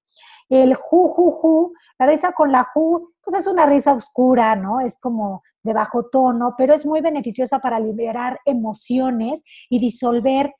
El 0.48 0.74
ju, 0.74 1.08
ju, 1.08 1.30
ju, 1.30 1.72
la 1.98 2.06
risa 2.06 2.32
con 2.32 2.50
la 2.52 2.64
ju, 2.64 3.12
pues 3.22 3.36
es 3.38 3.46
una 3.46 3.66
risa 3.66 3.94
oscura, 3.94 4.56
¿no? 4.56 4.80
Es 4.80 4.98
como 4.98 5.42
de 5.62 5.72
bajo 5.72 6.06
tono, 6.10 6.54
pero 6.56 6.74
es 6.74 6.86
muy 6.86 7.00
beneficiosa 7.00 7.58
para 7.58 7.78
liberar 7.78 8.38
emociones 8.44 9.42
y 9.68 9.78
disolver 9.78 10.52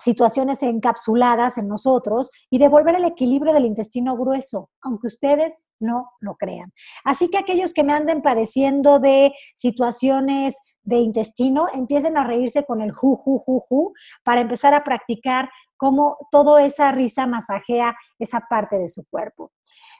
situaciones 0.00 0.62
encapsuladas 0.62 1.58
en 1.58 1.68
nosotros 1.68 2.30
y 2.50 2.58
devolver 2.58 2.94
el 2.96 3.04
equilibrio 3.04 3.52
del 3.52 3.64
intestino 3.64 4.16
grueso, 4.16 4.70
aunque 4.80 5.08
ustedes 5.08 5.62
no 5.80 6.10
lo 6.20 6.36
crean. 6.36 6.72
Así 7.04 7.28
que 7.28 7.38
aquellos 7.38 7.72
que 7.72 7.84
me 7.84 7.92
anden 7.92 8.22
padeciendo 8.22 9.00
de 9.00 9.32
situaciones 9.56 10.56
de 10.88 10.96
intestino, 10.96 11.66
empiecen 11.74 12.16
a 12.16 12.24
reírse 12.24 12.64
con 12.64 12.80
el 12.80 12.92
ju, 12.92 13.14
ju, 13.14 13.38
ju, 13.44 13.60
ju, 13.68 13.92
para 14.24 14.40
empezar 14.40 14.72
a 14.72 14.84
practicar 14.84 15.50
cómo 15.76 16.16
toda 16.30 16.64
esa 16.64 16.90
risa 16.92 17.26
masajea 17.26 17.94
esa 18.18 18.40
parte 18.48 18.78
de 18.78 18.88
su 18.88 19.04
cuerpo. 19.10 19.52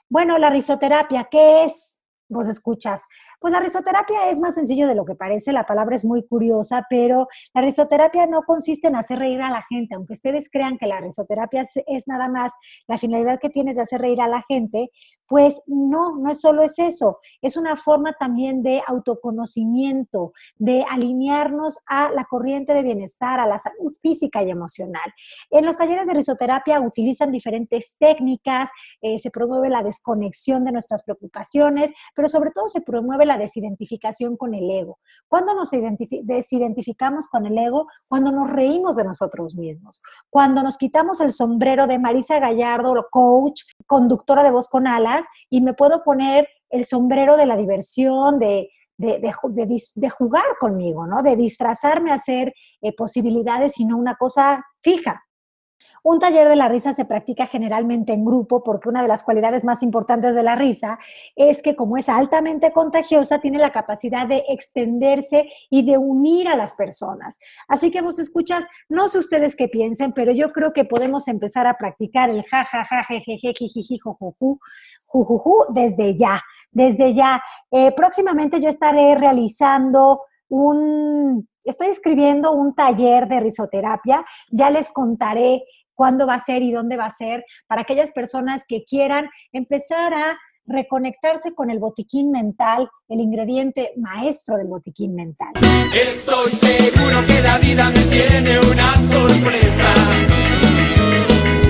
Bueno, 0.09 0.39
la 0.39 0.49
risoterapia, 0.49 1.27
¿qué 1.29 1.63
es? 1.63 1.99
Vos 2.27 2.47
escuchas, 2.47 3.03
pues 3.39 3.53
la 3.53 3.59
risoterapia 3.59 4.29
es 4.29 4.39
más 4.39 4.55
sencillo 4.55 4.87
de 4.87 4.95
lo 4.95 5.05
que 5.05 5.15
parece, 5.15 5.51
la 5.53 5.65
palabra 5.65 5.95
es 5.95 6.05
muy 6.05 6.25
curiosa, 6.27 6.85
pero 6.89 7.27
la 7.53 7.61
risoterapia 7.61 8.25
no 8.25 8.43
consiste 8.43 8.87
en 8.87 8.95
hacer 8.95 9.19
reír 9.19 9.41
a 9.41 9.49
la 9.49 9.61
gente, 9.61 9.95
aunque 9.95 10.13
ustedes 10.13 10.49
crean 10.51 10.77
que 10.77 10.87
la 10.87 10.99
risoterapia 10.99 11.61
es, 11.61 12.07
nada 12.07 12.27
más 12.27 12.53
la 12.87 12.97
finalidad 12.97 13.39
que 13.39 13.49
tienes 13.49 13.77
de 13.77 13.83
hacer 13.83 14.01
reír 14.01 14.21
a 14.21 14.27
la 14.27 14.41
gente, 14.47 14.91
pues 15.27 15.61
no, 15.67 16.15
no 16.15 16.31
es 16.31 16.41
solo 16.41 16.63
es 16.63 16.77
eso, 16.79 17.19
es 17.41 17.55
una 17.55 17.75
forma 17.75 18.13
también 18.13 18.63
de 18.63 18.81
autoconocimiento, 18.85 20.33
de 20.57 20.85
alinearnos 20.89 21.79
a 21.85 22.09
la 22.09 22.25
corriente 22.25 22.73
de 22.73 22.83
bienestar, 22.83 23.39
a 23.39 23.47
la 23.47 23.59
salud 23.59 23.93
física 24.01 24.43
y 24.43 24.49
emocional. 24.49 25.13
En 25.49 25.65
los 25.65 25.77
talleres 25.77 26.07
de 26.07 26.13
risoterapia 26.13 26.79
utilizan 26.81 27.31
diferentes 27.31 27.95
técnicas, 27.99 28.69
eh, 29.01 29.19
se 29.19 29.31
promueve 29.31 29.69
la 29.69 29.83
desconexión 29.83 30.65
de 30.65 30.71
nuestras 30.71 31.03
preocupaciones, 31.03 31.91
pero 32.15 32.27
sobre 32.27 32.51
todo 32.51 32.67
se 32.67 32.81
promueve 32.81 33.25
la 33.29 33.37
desidentificación 33.37 34.35
con 34.35 34.53
el 34.53 34.69
ego. 34.69 34.99
¿Cuándo 35.29 35.53
nos 35.53 35.71
desidentificamos 35.71 37.29
con 37.29 37.45
el 37.45 37.57
ego? 37.57 37.87
Cuando 38.09 38.31
nos 38.31 38.49
reímos 38.49 38.97
de 38.97 39.05
nosotros 39.05 39.55
mismos. 39.55 40.01
Cuando 40.29 40.61
nos 40.61 40.77
quitamos 40.77 41.21
el 41.21 41.31
sombrero 41.31 41.87
de 41.87 41.99
Marisa 41.99 42.39
Gallardo, 42.39 43.07
coach, 43.09 43.61
conductora 43.85 44.43
de 44.43 44.51
voz 44.51 44.67
con 44.67 44.87
alas, 44.87 45.25
y 45.49 45.61
me 45.61 45.73
puedo 45.73 46.03
poner 46.03 46.47
el 46.69 46.85
sombrero 46.85 47.37
de 47.37 47.45
la 47.45 47.55
diversión, 47.55 48.39
de, 48.39 48.69
de, 48.97 50.09
jugar 50.09 50.43
conmigo, 50.59 51.07
¿no? 51.07 51.23
De 51.23 51.35
disfrazarme 51.35 52.11
a 52.11 52.15
hacer 52.15 52.53
eh, 52.81 52.93
posibilidades 52.95 53.79
y 53.79 53.85
no 53.85 53.97
una 53.97 54.15
cosa 54.15 54.65
fija. 54.81 55.23
Un 56.03 56.19
taller 56.19 56.47
de 56.47 56.55
la 56.55 56.67
risa 56.67 56.93
se 56.93 57.05
practica 57.05 57.47
generalmente 57.47 58.13
en 58.13 58.25
grupo 58.25 58.63
porque 58.63 58.89
una 58.89 59.01
de 59.01 59.07
las 59.07 59.23
cualidades 59.23 59.63
más 59.63 59.83
importantes 59.83 60.35
de 60.35 60.43
la 60.43 60.55
risa 60.55 60.99
es 61.35 61.61
que 61.61 61.75
como 61.75 61.97
es 61.97 62.09
altamente 62.09 62.71
contagiosa, 62.71 63.39
tiene 63.39 63.57
la 63.57 63.71
capacidad 63.71 64.27
de 64.27 64.43
extenderse 64.49 65.49
y 65.69 65.85
de 65.85 65.97
unir 65.97 66.47
a 66.47 66.55
las 66.55 66.73
personas. 66.73 67.39
Así 67.67 67.91
que 67.91 68.01
vos 68.01 68.19
escuchas, 68.19 68.65
no 68.87 69.07
sé 69.07 69.19
ustedes 69.19 69.55
qué 69.55 69.67
piensen, 69.67 70.13
pero 70.13 70.31
yo 70.31 70.51
creo 70.51 70.73
que 70.73 70.85
podemos 70.85 71.27
empezar 71.27 71.67
a 71.67 71.77
practicar 71.77 72.29
el 72.29 72.43
ja, 72.43 72.63
ja, 72.63 72.83
ja, 72.83 73.03
je, 73.07 73.21
je, 73.25 73.37
je, 73.37 73.53
jiji, 73.53 73.97
jujuju, 73.97 74.59
jujuju 75.05 75.73
desde 75.73 76.17
ya, 76.17 76.39
desde 76.71 77.13
ya. 77.13 77.41
Eh, 77.71 77.91
próximamente 77.91 78.59
yo 78.59 78.69
estaré 78.69 79.15
realizando 79.15 80.21
un, 80.49 81.47
estoy 81.63 81.87
escribiendo 81.87 82.51
un 82.51 82.73
taller 82.73 83.27
de 83.27 83.39
risoterapia, 83.39 84.25
ya 84.49 84.69
les 84.69 84.89
contaré 84.89 85.63
cuándo 85.93 86.25
va 86.25 86.35
a 86.35 86.39
ser 86.39 86.61
y 86.61 86.71
dónde 86.71 86.95
va 86.95 87.05
a 87.05 87.09
ser, 87.09 87.43
para 87.67 87.81
aquellas 87.81 88.11
personas 88.13 88.63
que 88.67 88.85
quieran 88.85 89.29
empezar 89.51 90.13
a 90.13 90.37
reconectarse 90.65 91.53
con 91.53 91.69
el 91.69 91.79
botiquín 91.79 92.31
mental, 92.31 92.89
el 93.09 93.19
ingrediente 93.19 93.91
maestro 93.97 94.55
del 94.55 94.67
botiquín 94.67 95.15
mental. 95.15 95.51
Estoy 95.93 96.51
seguro 96.51 97.17
que 97.27 97.41
la 97.41 97.57
vida 97.57 97.89
me 97.89 98.03
tiene 98.03 98.59
una 98.59 98.95
sorpresa. 98.95 99.93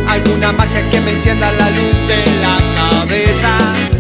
Alguna 0.07 0.51
magia 0.51 0.89
que 0.91 0.99
me 1.01 1.11
encienda 1.11 1.51
la 1.53 1.69
luz 1.69 2.07
de 2.07 2.25
la 2.41 2.57
cabeza. 2.75 3.98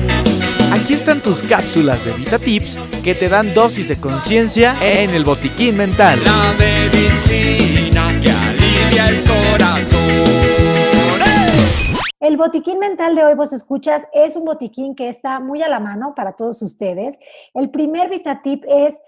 Aquí 0.89 0.95
están 0.95 1.21
tus 1.21 1.43
cápsulas 1.43 2.03
de 2.03 2.11
VitaTips 2.13 2.79
que 3.03 3.13
te 3.13 3.29
dan 3.29 3.53
dosis 3.53 3.89
de 3.89 4.01
conciencia 4.01 4.75
en 4.81 5.11
el 5.11 5.23
botiquín 5.23 5.77
mental. 5.77 6.19
La 6.23 6.55
medicina 6.57 8.09
que 8.19 8.31
alivia 8.31 9.09
el 9.09 9.19
el 12.21 12.37
botiquín 12.37 12.79
mental 12.79 13.13
de 13.13 13.23
hoy, 13.23 13.35
vos 13.35 13.53
escuchas, 13.53 14.07
es 14.13 14.35
un 14.35 14.45
botiquín 14.45 14.95
que 14.95 15.09
está 15.09 15.39
muy 15.39 15.61
a 15.61 15.69
la 15.69 15.79
mano 15.79 16.15
para 16.15 16.31
todos 16.31 16.59
ustedes. 16.63 17.19
El 17.53 17.69
primer 17.69 18.09
VitaTip 18.09 18.63
es 18.67 18.99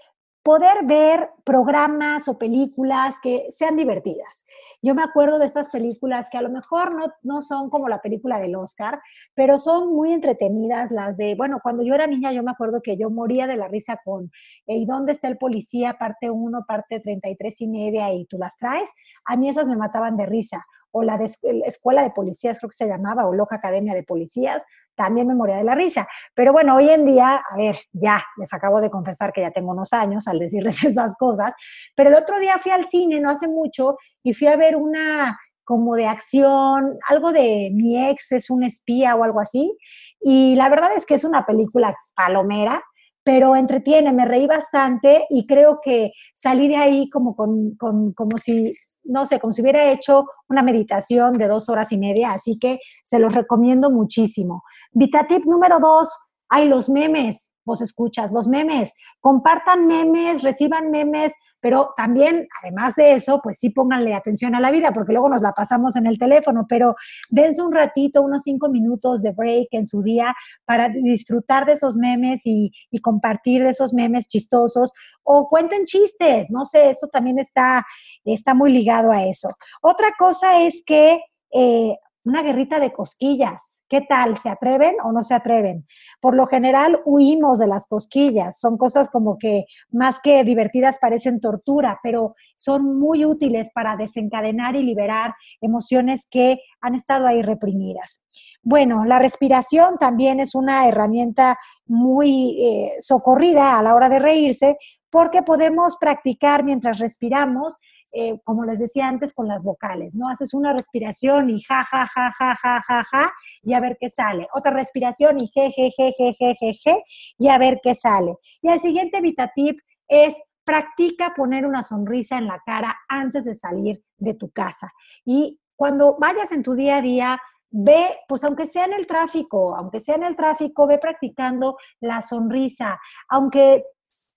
poder 0.44 0.84
ver 0.84 1.30
programas 1.42 2.28
o 2.28 2.38
películas 2.38 3.16
que 3.20 3.46
sean 3.50 3.74
divertidas. 3.76 4.41
Yo 4.82 4.94
me 4.94 5.02
acuerdo 5.02 5.38
de 5.38 5.46
estas 5.46 5.70
películas 5.70 6.28
que 6.30 6.38
a 6.38 6.42
lo 6.42 6.50
mejor 6.50 6.94
no, 6.94 7.06
no, 7.22 7.40
son 7.40 7.70
como 7.70 7.88
la 7.88 8.02
película 8.02 8.40
del 8.40 8.56
Oscar, 8.56 9.00
pero 9.34 9.56
son 9.56 9.94
muy 9.94 10.12
entretenidas, 10.12 10.90
las 10.90 11.16
de, 11.16 11.34
bueno, 11.36 11.60
cuando 11.62 11.84
yo 11.84 11.94
era 11.94 12.08
niña 12.08 12.32
yo 12.32 12.42
me 12.42 12.50
acuerdo 12.50 12.82
que 12.82 12.96
yo 12.96 13.08
moría 13.08 13.46
de 13.46 13.56
la 13.56 13.68
risa 13.68 14.00
con 14.04 14.30
¿Y 14.66 14.84
dónde 14.86 15.12
está 15.12 15.28
el 15.28 15.38
policía? 15.38 15.94
Parte 15.98 16.30
1, 16.30 16.64
parte 16.66 17.00
33 17.00 17.60
y 17.60 17.68
media, 17.68 18.12
y 18.12 18.26
tú 18.26 18.38
las 18.38 18.56
traes. 18.58 18.92
A 19.24 19.36
mí 19.36 19.48
esas 19.48 19.68
me 19.68 19.76
mataban 19.76 20.16
de 20.16 20.26
risa 20.26 20.64
o 20.92 21.02
la 21.02 21.18
Escuela 21.66 22.02
de 22.02 22.10
Policías, 22.10 22.58
creo 22.58 22.70
que 22.70 22.76
se 22.76 22.86
llamaba, 22.86 23.26
o 23.26 23.34
Loca 23.34 23.56
Academia 23.56 23.94
de 23.94 24.02
Policías, 24.02 24.62
también 24.94 25.26
me 25.26 25.34
moría 25.34 25.56
de 25.56 25.64
la 25.64 25.74
risa. 25.74 26.06
Pero 26.34 26.52
bueno, 26.52 26.76
hoy 26.76 26.90
en 26.90 27.04
día, 27.04 27.42
a 27.50 27.56
ver, 27.56 27.78
ya, 27.92 28.22
les 28.36 28.52
acabo 28.52 28.80
de 28.80 28.90
confesar 28.90 29.32
que 29.32 29.40
ya 29.40 29.50
tengo 29.50 29.72
unos 29.72 29.92
años 29.92 30.28
al 30.28 30.38
decirles 30.38 30.84
esas 30.84 31.16
cosas, 31.16 31.54
pero 31.96 32.10
el 32.10 32.16
otro 32.16 32.38
día 32.38 32.58
fui 32.58 32.70
al 32.70 32.84
cine, 32.84 33.20
no 33.20 33.30
hace 33.30 33.48
mucho, 33.48 33.96
y 34.22 34.34
fui 34.34 34.46
a 34.46 34.56
ver 34.56 34.76
una 34.76 35.38
como 35.64 35.94
de 35.94 36.06
acción, 36.06 36.98
algo 37.08 37.32
de 37.32 37.70
mi 37.72 38.08
ex 38.08 38.32
es 38.32 38.50
un 38.50 38.64
espía 38.64 39.14
o 39.14 39.24
algo 39.24 39.40
así, 39.40 39.76
y 40.20 40.56
la 40.56 40.68
verdad 40.68 40.90
es 40.96 41.06
que 41.06 41.14
es 41.14 41.24
una 41.24 41.46
película 41.46 41.94
palomera, 42.14 42.82
pero 43.24 43.54
entretiene, 43.54 44.12
me 44.12 44.24
reí 44.24 44.46
bastante 44.46 45.26
y 45.30 45.46
creo 45.46 45.80
que 45.82 46.12
salí 46.34 46.68
de 46.68 46.76
ahí 46.76 47.10
como, 47.10 47.36
con, 47.36 47.76
como 47.76 48.38
si, 48.38 48.72
no 49.04 49.26
sé, 49.26 49.38
como 49.38 49.52
si 49.52 49.62
hubiera 49.62 49.90
hecho 49.90 50.26
una 50.48 50.62
meditación 50.62 51.34
de 51.34 51.48
dos 51.48 51.68
horas 51.68 51.92
y 51.92 51.98
media, 51.98 52.32
así 52.32 52.58
que 52.58 52.78
se 53.04 53.18
los 53.18 53.34
recomiendo 53.34 53.90
muchísimo. 53.90 54.62
Vitatip 54.92 55.44
número 55.44 55.78
dos, 55.78 56.08
hay 56.52 56.68
los 56.68 56.90
memes, 56.90 57.50
vos 57.64 57.80
escuchas, 57.80 58.30
los 58.30 58.46
memes, 58.46 58.92
compartan 59.20 59.86
memes, 59.86 60.42
reciban 60.42 60.90
memes, 60.90 61.32
pero 61.60 61.94
también, 61.96 62.46
además 62.62 62.94
de 62.96 63.14
eso, 63.14 63.40
pues 63.42 63.58
sí 63.58 63.70
pónganle 63.70 64.12
atención 64.12 64.54
a 64.54 64.60
la 64.60 64.70
vida, 64.70 64.92
porque 64.92 65.12
luego 65.12 65.30
nos 65.30 65.40
la 65.40 65.52
pasamos 65.52 65.96
en 65.96 66.06
el 66.06 66.18
teléfono, 66.18 66.66
pero 66.68 66.94
dense 67.30 67.62
un 67.62 67.72
ratito, 67.72 68.20
unos 68.20 68.42
cinco 68.42 68.68
minutos 68.68 69.22
de 69.22 69.32
break 69.32 69.68
en 69.70 69.86
su 69.86 70.02
día 70.02 70.34
para 70.66 70.90
disfrutar 70.90 71.64
de 71.64 71.72
esos 71.72 71.96
memes 71.96 72.42
y, 72.44 72.70
compartir 73.00 73.62
de 73.62 73.70
esos 73.70 73.94
memes 73.94 74.28
chistosos, 74.28 74.92
o 75.22 75.48
cuenten 75.48 75.86
chistes, 75.86 76.50
no 76.50 76.66
sé, 76.66 76.90
eso 76.90 77.08
también 77.10 77.38
está, 77.38 77.82
está 78.24 78.52
muy 78.52 78.70
ligado 78.70 79.10
a 79.10 79.24
eso. 79.24 79.48
Otra 79.80 80.12
cosa 80.18 80.60
es 80.60 80.82
que 80.84 81.18
eh, 81.54 81.96
una 82.24 82.42
guerrita 82.42 82.78
de 82.78 82.92
cosquillas. 82.92 83.82
¿Qué 83.88 84.00
tal? 84.08 84.38
¿Se 84.38 84.48
atreven 84.48 84.96
o 85.02 85.12
no 85.12 85.22
se 85.22 85.34
atreven? 85.34 85.86
Por 86.20 86.34
lo 86.34 86.46
general 86.46 87.00
huimos 87.04 87.58
de 87.58 87.66
las 87.66 87.86
cosquillas. 87.86 88.58
Son 88.58 88.78
cosas 88.78 89.10
como 89.10 89.38
que 89.38 89.64
más 89.90 90.20
que 90.20 90.44
divertidas 90.44 90.98
parecen 90.98 91.40
tortura, 91.40 91.98
pero 92.02 92.34
son 92.54 92.98
muy 92.98 93.24
útiles 93.24 93.70
para 93.74 93.96
desencadenar 93.96 94.76
y 94.76 94.82
liberar 94.82 95.34
emociones 95.60 96.26
que 96.30 96.60
han 96.80 96.94
estado 96.94 97.26
ahí 97.26 97.42
reprimidas. 97.42 98.22
Bueno, 98.62 99.04
la 99.04 99.18
respiración 99.18 99.98
también 99.98 100.40
es 100.40 100.54
una 100.54 100.86
herramienta 100.88 101.58
muy 101.86 102.56
eh, 102.64 102.92
socorrida 103.00 103.78
a 103.78 103.82
la 103.82 103.94
hora 103.94 104.08
de 104.08 104.20
reírse 104.20 104.78
porque 105.12 105.42
podemos 105.42 105.98
practicar 105.98 106.64
mientras 106.64 106.98
respiramos 106.98 107.76
eh, 108.14 108.38
como 108.44 108.66
les 108.66 108.78
decía 108.78 109.08
antes, 109.08 109.32
con 109.32 109.48
las 109.48 109.64
vocales, 109.64 110.14
¿no? 110.14 110.28
Haces 110.28 110.52
una 110.52 110.74
respiración 110.74 111.48
y 111.48 111.62
ja, 111.62 111.82
ja, 111.84 112.06
ja, 112.06 112.30
ja, 112.30 112.54
ja, 112.56 112.82
ja, 112.86 113.04
ja, 113.04 113.32
y 113.62 113.72
a 113.72 113.80
ver 113.80 113.96
qué 113.98 114.10
sale. 114.10 114.48
Otra 114.52 114.70
respiración 114.70 115.40
y 115.40 115.50
je, 115.50 115.70
je, 115.70 115.90
je, 115.90 116.12
je, 116.12 116.32
je, 116.38 116.54
je, 116.54 116.72
je, 116.74 117.02
y 117.38 117.48
a 117.48 117.56
ver 117.56 117.80
qué 117.82 117.94
sale. 117.94 118.34
Y 118.60 118.68
el 118.68 118.80
siguiente 118.80 119.22
VitaTip 119.22 119.78
es 120.08 120.42
practica 120.62 121.32
poner 121.34 121.64
una 121.64 121.82
sonrisa 121.82 122.36
en 122.36 122.48
la 122.48 122.60
cara 122.66 122.94
antes 123.08 123.46
de 123.46 123.54
salir 123.54 124.02
de 124.18 124.34
tu 124.34 124.50
casa. 124.50 124.92
Y 125.24 125.58
cuando 125.74 126.18
vayas 126.18 126.52
en 126.52 126.62
tu 126.62 126.74
día 126.74 126.96
a 126.96 127.02
día, 127.02 127.40
ve, 127.70 128.18
pues 128.28 128.44
aunque 128.44 128.66
sea 128.66 128.84
en 128.84 128.92
el 128.92 129.06
tráfico, 129.06 129.74
aunque 129.74 130.00
sea 130.00 130.16
en 130.16 130.24
el 130.24 130.36
tráfico, 130.36 130.86
ve 130.86 130.98
practicando 130.98 131.78
la 132.00 132.20
sonrisa. 132.20 133.00
Aunque 133.30 133.84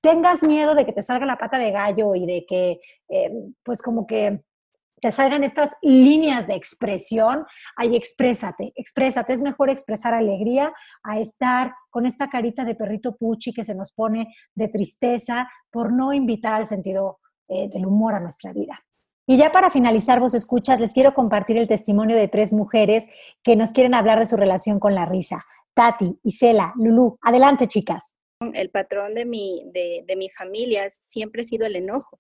tengas 0.06 0.44
miedo 0.44 0.76
de 0.76 0.86
que 0.86 0.94
te 0.94 1.02
salga 1.02 1.26
la 1.26 1.40
pata 1.40 1.58
de 1.58 1.72
gallo 1.72 2.14
y 2.14 2.28
de 2.28 2.46
que, 2.48 2.80
eh, 3.10 3.32
pues 3.64 3.82
como 3.82 4.06
que 4.06 4.40
te 5.02 5.12
salgan 5.12 5.44
estas 5.44 5.72
líneas 5.82 6.46
de 6.46 6.54
expresión, 6.54 7.44
ahí 7.76 7.96
exprésate, 7.96 8.72
exprésate. 8.76 9.34
Es 9.34 9.42
mejor 9.42 9.72
expresar 9.72 10.14
alegría 10.14 10.72
a 11.04 11.18
estar 11.18 11.74
con 11.90 12.06
esta 12.06 12.30
carita 12.30 12.64
de 12.64 12.76
perrito 12.76 13.16
puchi 13.16 13.52
que 13.52 13.64
se 13.64 13.74
nos 13.74 13.92
pone 13.92 14.28
de 14.54 14.68
tristeza 14.68 15.48
por 15.72 15.92
no 15.92 16.14
invitar 16.14 16.54
al 16.54 16.68
sentido 16.68 17.18
eh, 17.48 17.68
del 17.70 17.88
humor 17.88 18.14
a 18.14 18.20
nuestra 18.20 18.54
vida. 18.54 18.80
Y 19.26 19.38
ya 19.38 19.52
para 19.52 19.72
finalizar, 19.72 20.20
vos 20.20 20.36
escuchas, 20.36 20.80
les 20.80 20.94
quiero 20.94 21.16
compartir 21.16 21.58
el 21.58 21.68
testimonio 21.68 22.16
de 22.16 22.28
tres 22.28 22.54
mujeres 22.54 23.08
que 23.44 23.56
nos 23.56 23.72
quieren 23.72 23.96
hablar 23.96 24.20
de 24.20 24.28
su 24.28 24.38
relación 24.38 24.80
con 24.80 24.94
la 24.94 25.08
risa. 25.08 25.46
Tati, 25.74 26.20
Isela, 26.24 26.74
Lulu. 26.78 27.18
Adelante, 27.24 27.68
chicas 27.68 28.15
el 28.54 28.70
patrón 28.70 29.14
de 29.14 29.26
mi, 29.26 29.64
de, 29.74 30.04
de, 30.06 30.16
mi 30.16 30.30
familia 30.30 30.90
siempre 30.90 31.42
ha 31.42 31.46
sido 31.46 31.66
el 31.66 31.76
enojo. 31.76 32.20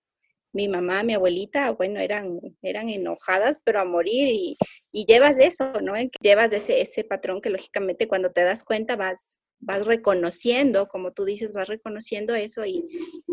Mi 0.53 0.69
mamá, 0.69 1.03
mi 1.03 1.13
abuelita, 1.13 1.71
bueno, 1.71 1.99
eran, 1.99 2.39
eran 2.61 2.87
enojadas, 2.87 3.61
pero 3.65 3.81
a 3.81 3.85
morir 3.85 4.29
y, 4.29 4.57
y 4.91 5.05
llevas 5.05 5.37
eso, 5.37 5.73
¿no? 5.81 5.93
Llevas 6.21 6.53
ese, 6.53 6.79
ese 6.79 7.03
patrón 7.03 7.41
que 7.41 7.49
lógicamente 7.49 8.07
cuando 8.07 8.31
te 8.31 8.41
das 8.41 8.63
cuenta 8.63 8.95
vas, 8.95 9.41
vas 9.59 9.85
reconociendo, 9.85 10.87
como 10.87 11.11
tú 11.11 11.25
dices, 11.25 11.51
vas 11.51 11.67
reconociendo 11.67 12.35
eso 12.35 12.65
y, 12.65 12.87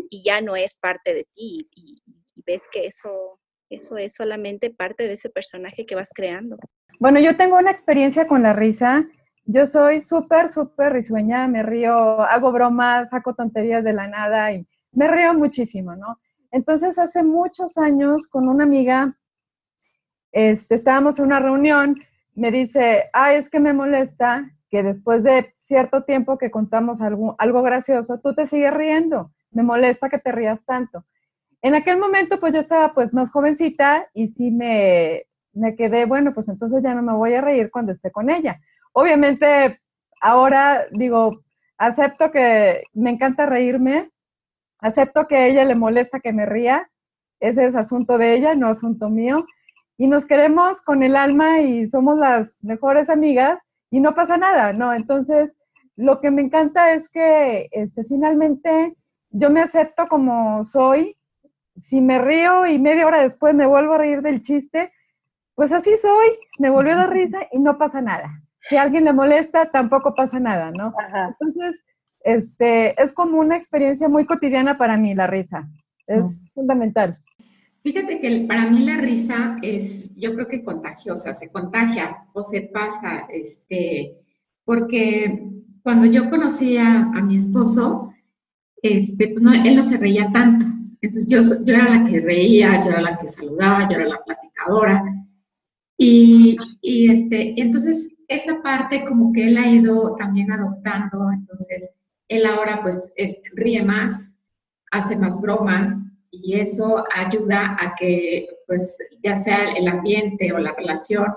y 0.09 0.23
ya 0.25 0.41
no 0.41 0.57
es 0.57 0.75
parte 0.75 1.13
de 1.13 1.23
ti 1.23 1.31
y, 1.33 1.69
y 1.75 2.03
ves 2.45 2.63
que 2.69 2.87
eso, 2.87 3.39
eso 3.69 3.95
es 3.97 4.13
solamente 4.15 4.69
parte 4.69 5.07
de 5.07 5.13
ese 5.13 5.29
personaje 5.29 5.85
que 5.85 5.95
vas 5.95 6.09
creando. 6.13 6.57
Bueno, 6.99 7.21
yo 7.21 7.37
tengo 7.37 7.57
una 7.57 7.71
experiencia 7.71 8.27
con 8.27 8.43
la 8.43 8.51
risa 8.51 9.07
yo 9.45 9.65
soy 9.65 9.99
súper, 9.99 10.47
súper 10.47 10.93
risueña, 10.93 11.47
me 11.47 11.63
río, 11.63 12.21
hago 12.21 12.51
bromas, 12.51 13.09
saco 13.09 13.33
tonterías 13.33 13.83
de 13.83 13.93
la 13.93 14.07
nada 14.07 14.51
y 14.53 14.67
me 14.91 15.07
río 15.07 15.33
muchísimo, 15.33 15.95
¿no? 15.95 16.19
Entonces, 16.51 16.97
hace 16.99 17.23
muchos 17.23 17.77
años 17.77 18.27
con 18.27 18.47
una 18.47 18.63
amiga, 18.63 19.17
este, 20.31 20.75
estábamos 20.75 21.19
en 21.19 21.25
una 21.25 21.39
reunión, 21.39 21.99
me 22.35 22.51
dice, 22.51 23.09
ah, 23.13 23.33
es 23.33 23.49
que 23.49 23.59
me 23.59 23.73
molesta 23.73 24.49
que 24.69 24.81
después 24.81 25.23
de 25.23 25.53
cierto 25.59 26.03
tiempo 26.03 26.37
que 26.37 26.49
contamos 26.49 27.01
algo, 27.01 27.35
algo 27.37 27.61
gracioso, 27.61 28.19
tú 28.19 28.33
te 28.33 28.47
sigues 28.47 28.73
riendo, 28.73 29.31
me 29.51 29.63
molesta 29.63 30.09
que 30.09 30.19
te 30.19 30.31
rías 30.31 30.59
tanto. 30.65 31.05
En 31.61 31.75
aquel 31.75 31.99
momento, 31.99 32.39
pues 32.39 32.53
yo 32.53 32.59
estaba 32.59 32.93
pues 32.93 33.13
más 33.13 33.31
jovencita 33.31 34.07
y 34.13 34.27
sí 34.27 34.51
me, 34.51 35.23
me 35.53 35.75
quedé, 35.75 36.05
bueno, 36.05 36.33
pues 36.33 36.49
entonces 36.49 36.81
ya 36.81 36.95
no 36.95 37.01
me 37.01 37.13
voy 37.13 37.33
a 37.33 37.41
reír 37.41 37.69
cuando 37.71 37.91
esté 37.91 38.11
con 38.11 38.29
ella 38.29 38.59
obviamente 38.93 39.81
ahora 40.21 40.85
digo, 40.91 41.43
acepto 41.77 42.31
que 42.31 42.83
me 42.93 43.11
encanta 43.11 43.45
reírme, 43.45 44.11
acepto 44.79 45.27
que 45.27 45.35
a 45.35 45.47
ella 45.47 45.65
le 45.65 45.75
molesta 45.75 46.21
que 46.21 46.31
me 46.31 46.45
ría, 46.45 46.89
ese 47.39 47.65
es 47.65 47.75
asunto 47.75 48.17
de 48.17 48.35
ella, 48.35 48.55
no 48.55 48.69
asunto 48.69 49.09
mío, 49.09 49.45
y 49.97 50.07
nos 50.07 50.25
queremos 50.25 50.81
con 50.81 51.03
el 51.03 51.15
alma 51.15 51.59
y 51.59 51.87
somos 51.87 52.17
las 52.17 52.63
mejores 52.63 53.09
amigas 53.09 53.59
y 53.91 53.99
no 53.99 54.15
pasa 54.15 54.37
nada, 54.37 54.73
¿no? 54.73 54.93
Entonces, 54.93 55.57
lo 55.95 56.21
que 56.21 56.31
me 56.31 56.41
encanta 56.41 56.93
es 56.93 57.09
que 57.09 57.67
este, 57.71 58.03
finalmente 58.05 58.95
yo 59.29 59.49
me 59.49 59.61
acepto 59.61 60.07
como 60.07 60.63
soy, 60.63 61.17
si 61.79 62.01
me 62.01 62.19
río 62.19 62.65
y 62.65 62.79
media 62.79 63.05
hora 63.05 63.21
después 63.21 63.53
me 63.55 63.67
vuelvo 63.67 63.93
a 63.93 63.97
reír 63.97 64.21
del 64.21 64.41
chiste, 64.41 64.91
pues 65.55 65.71
así 65.71 65.95
soy, 65.97 66.29
me 66.59 66.69
volvió 66.69 66.93
a 66.93 66.97
dar 66.97 67.09
risa 67.11 67.39
y 67.51 67.59
no 67.59 67.77
pasa 67.77 68.01
nada 68.01 68.43
si 68.63 68.77
a 68.77 68.83
alguien 68.83 69.03
le 69.03 69.13
molesta, 69.13 69.71
tampoco 69.71 70.15
pasa 70.15 70.39
nada, 70.39 70.71
¿no? 70.71 70.93
Entonces, 71.29 71.79
este, 72.23 73.01
es 73.01 73.13
como 73.13 73.39
una 73.39 73.57
experiencia 73.57 74.07
muy 74.07 74.25
cotidiana 74.25 74.77
para 74.77 74.97
mí 74.97 75.13
la 75.13 75.27
risa. 75.27 75.69
Es 76.07 76.43
fundamental. 76.53 77.17
Fíjate 77.83 78.21
que 78.21 78.45
para 78.47 78.69
mí 78.69 78.85
la 78.85 78.97
risa 78.97 79.57
es, 79.61 80.15
yo 80.15 80.33
creo 80.33 80.47
que 80.47 80.63
contagiosa, 80.63 81.33
se 81.33 81.49
contagia 81.49 82.25
o 82.33 82.41
se 82.41 82.61
pasa, 82.61 83.27
este, 83.29 84.15
porque 84.63 85.43
cuando 85.81 86.05
yo 86.05 86.29
conocí 86.29 86.77
a, 86.77 87.11
mi 87.21 87.35
esposo, 87.35 88.13
este, 88.81 89.29
pues 89.29 89.43
él 89.65 89.75
no 89.75 89.83
se 89.83 89.97
reía 89.97 90.31
tanto. 90.31 90.65
Entonces 91.01 91.29
yo, 91.29 91.41
yo 91.65 91.73
era 91.73 91.97
la 91.97 92.05
que 92.09 92.21
reía, 92.21 92.79
yo 92.79 92.91
era 92.91 93.01
la 93.01 93.19
que 93.19 93.27
saludaba, 93.27 93.89
yo 93.89 93.97
era 93.97 94.07
la 94.07 94.23
platicadora. 94.23 95.03
Y, 95.97 96.55
y 96.81 97.11
este, 97.11 97.61
entonces 97.61 98.12
esa 98.35 98.61
parte 98.61 99.05
como 99.05 99.31
que 99.33 99.47
él 99.47 99.57
ha 99.57 99.67
ido 99.67 100.15
también 100.15 100.51
adoptando, 100.51 101.31
entonces 101.31 101.89
él 102.27 102.45
ahora 102.45 102.81
pues 102.81 103.11
ríe 103.53 103.83
más, 103.83 104.35
hace 104.91 105.17
más 105.17 105.41
bromas 105.41 105.91
y 106.31 106.55
eso 106.59 107.03
ayuda 107.15 107.77
a 107.79 107.95
que 107.95 108.47
pues 108.67 108.97
ya 109.23 109.35
sea 109.35 109.73
el 109.73 109.87
ambiente 109.87 110.51
o 110.51 110.59
la 110.59 110.73
relación 110.73 111.27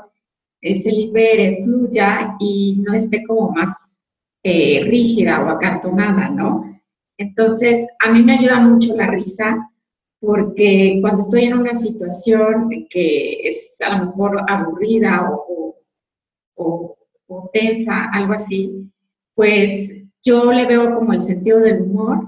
eh, 0.62 0.74
se 0.74 0.90
libere, 0.90 1.62
fluya 1.64 2.34
y 2.38 2.82
no 2.86 2.94
esté 2.94 3.24
como 3.26 3.50
más 3.50 3.96
eh, 4.42 4.84
rígida 4.84 5.44
o 5.44 5.50
acartonada, 5.50 6.28
¿no? 6.30 6.80
Entonces, 7.18 7.86
a 8.00 8.10
mí 8.10 8.22
me 8.22 8.34
ayuda 8.34 8.60
mucho 8.60 8.94
la 8.94 9.10
risa 9.10 9.70
porque 10.20 10.98
cuando 11.00 11.20
estoy 11.20 11.44
en 11.44 11.58
una 11.58 11.74
situación 11.74 12.68
que 12.88 13.48
es 13.48 13.78
a 13.80 13.98
lo 13.98 14.06
mejor 14.06 14.40
aburrida 14.48 15.30
o 15.30 15.46
o, 15.48 15.75
tensa, 17.52 18.08
algo 18.12 18.34
así, 18.34 18.90
pues 19.34 19.92
yo 20.22 20.52
le 20.52 20.66
veo 20.66 20.94
como 20.94 21.12
el 21.12 21.20
sentido 21.20 21.60
del 21.60 21.82
humor. 21.82 22.24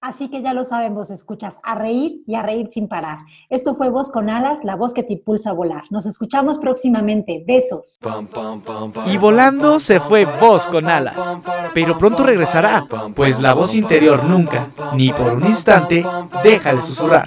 Así 0.00 0.28
que 0.28 0.42
ya 0.42 0.52
lo 0.52 0.64
sabemos, 0.64 1.08
escuchas 1.08 1.60
a 1.62 1.74
reír 1.74 2.22
y 2.26 2.34
a 2.34 2.42
reír 2.42 2.68
sin 2.70 2.88
parar. 2.88 3.20
Esto 3.48 3.74
fue 3.74 3.88
Voz 3.88 4.10
con 4.10 4.28
Alas, 4.28 4.58
la 4.62 4.76
voz 4.76 4.92
que 4.92 5.02
te 5.02 5.14
impulsa 5.14 5.48
a 5.48 5.52
volar. 5.54 5.84
Nos 5.88 6.04
escuchamos 6.04 6.58
próximamente. 6.58 7.42
Besos. 7.46 7.98
Y 9.06 9.16
volando 9.16 9.80
se 9.80 10.00
fue 10.00 10.26
Voz 10.26 10.66
con 10.66 10.90
Alas. 10.90 11.38
Pero 11.72 11.96
pronto 11.96 12.22
regresará, 12.22 12.86
pues 13.16 13.40
la 13.40 13.54
voz 13.54 13.74
interior 13.74 14.22
nunca, 14.24 14.68
ni 14.94 15.10
por 15.10 15.32
un 15.32 15.46
instante, 15.46 16.04
deja 16.42 16.74
de 16.74 16.82
susurrar. 16.82 17.26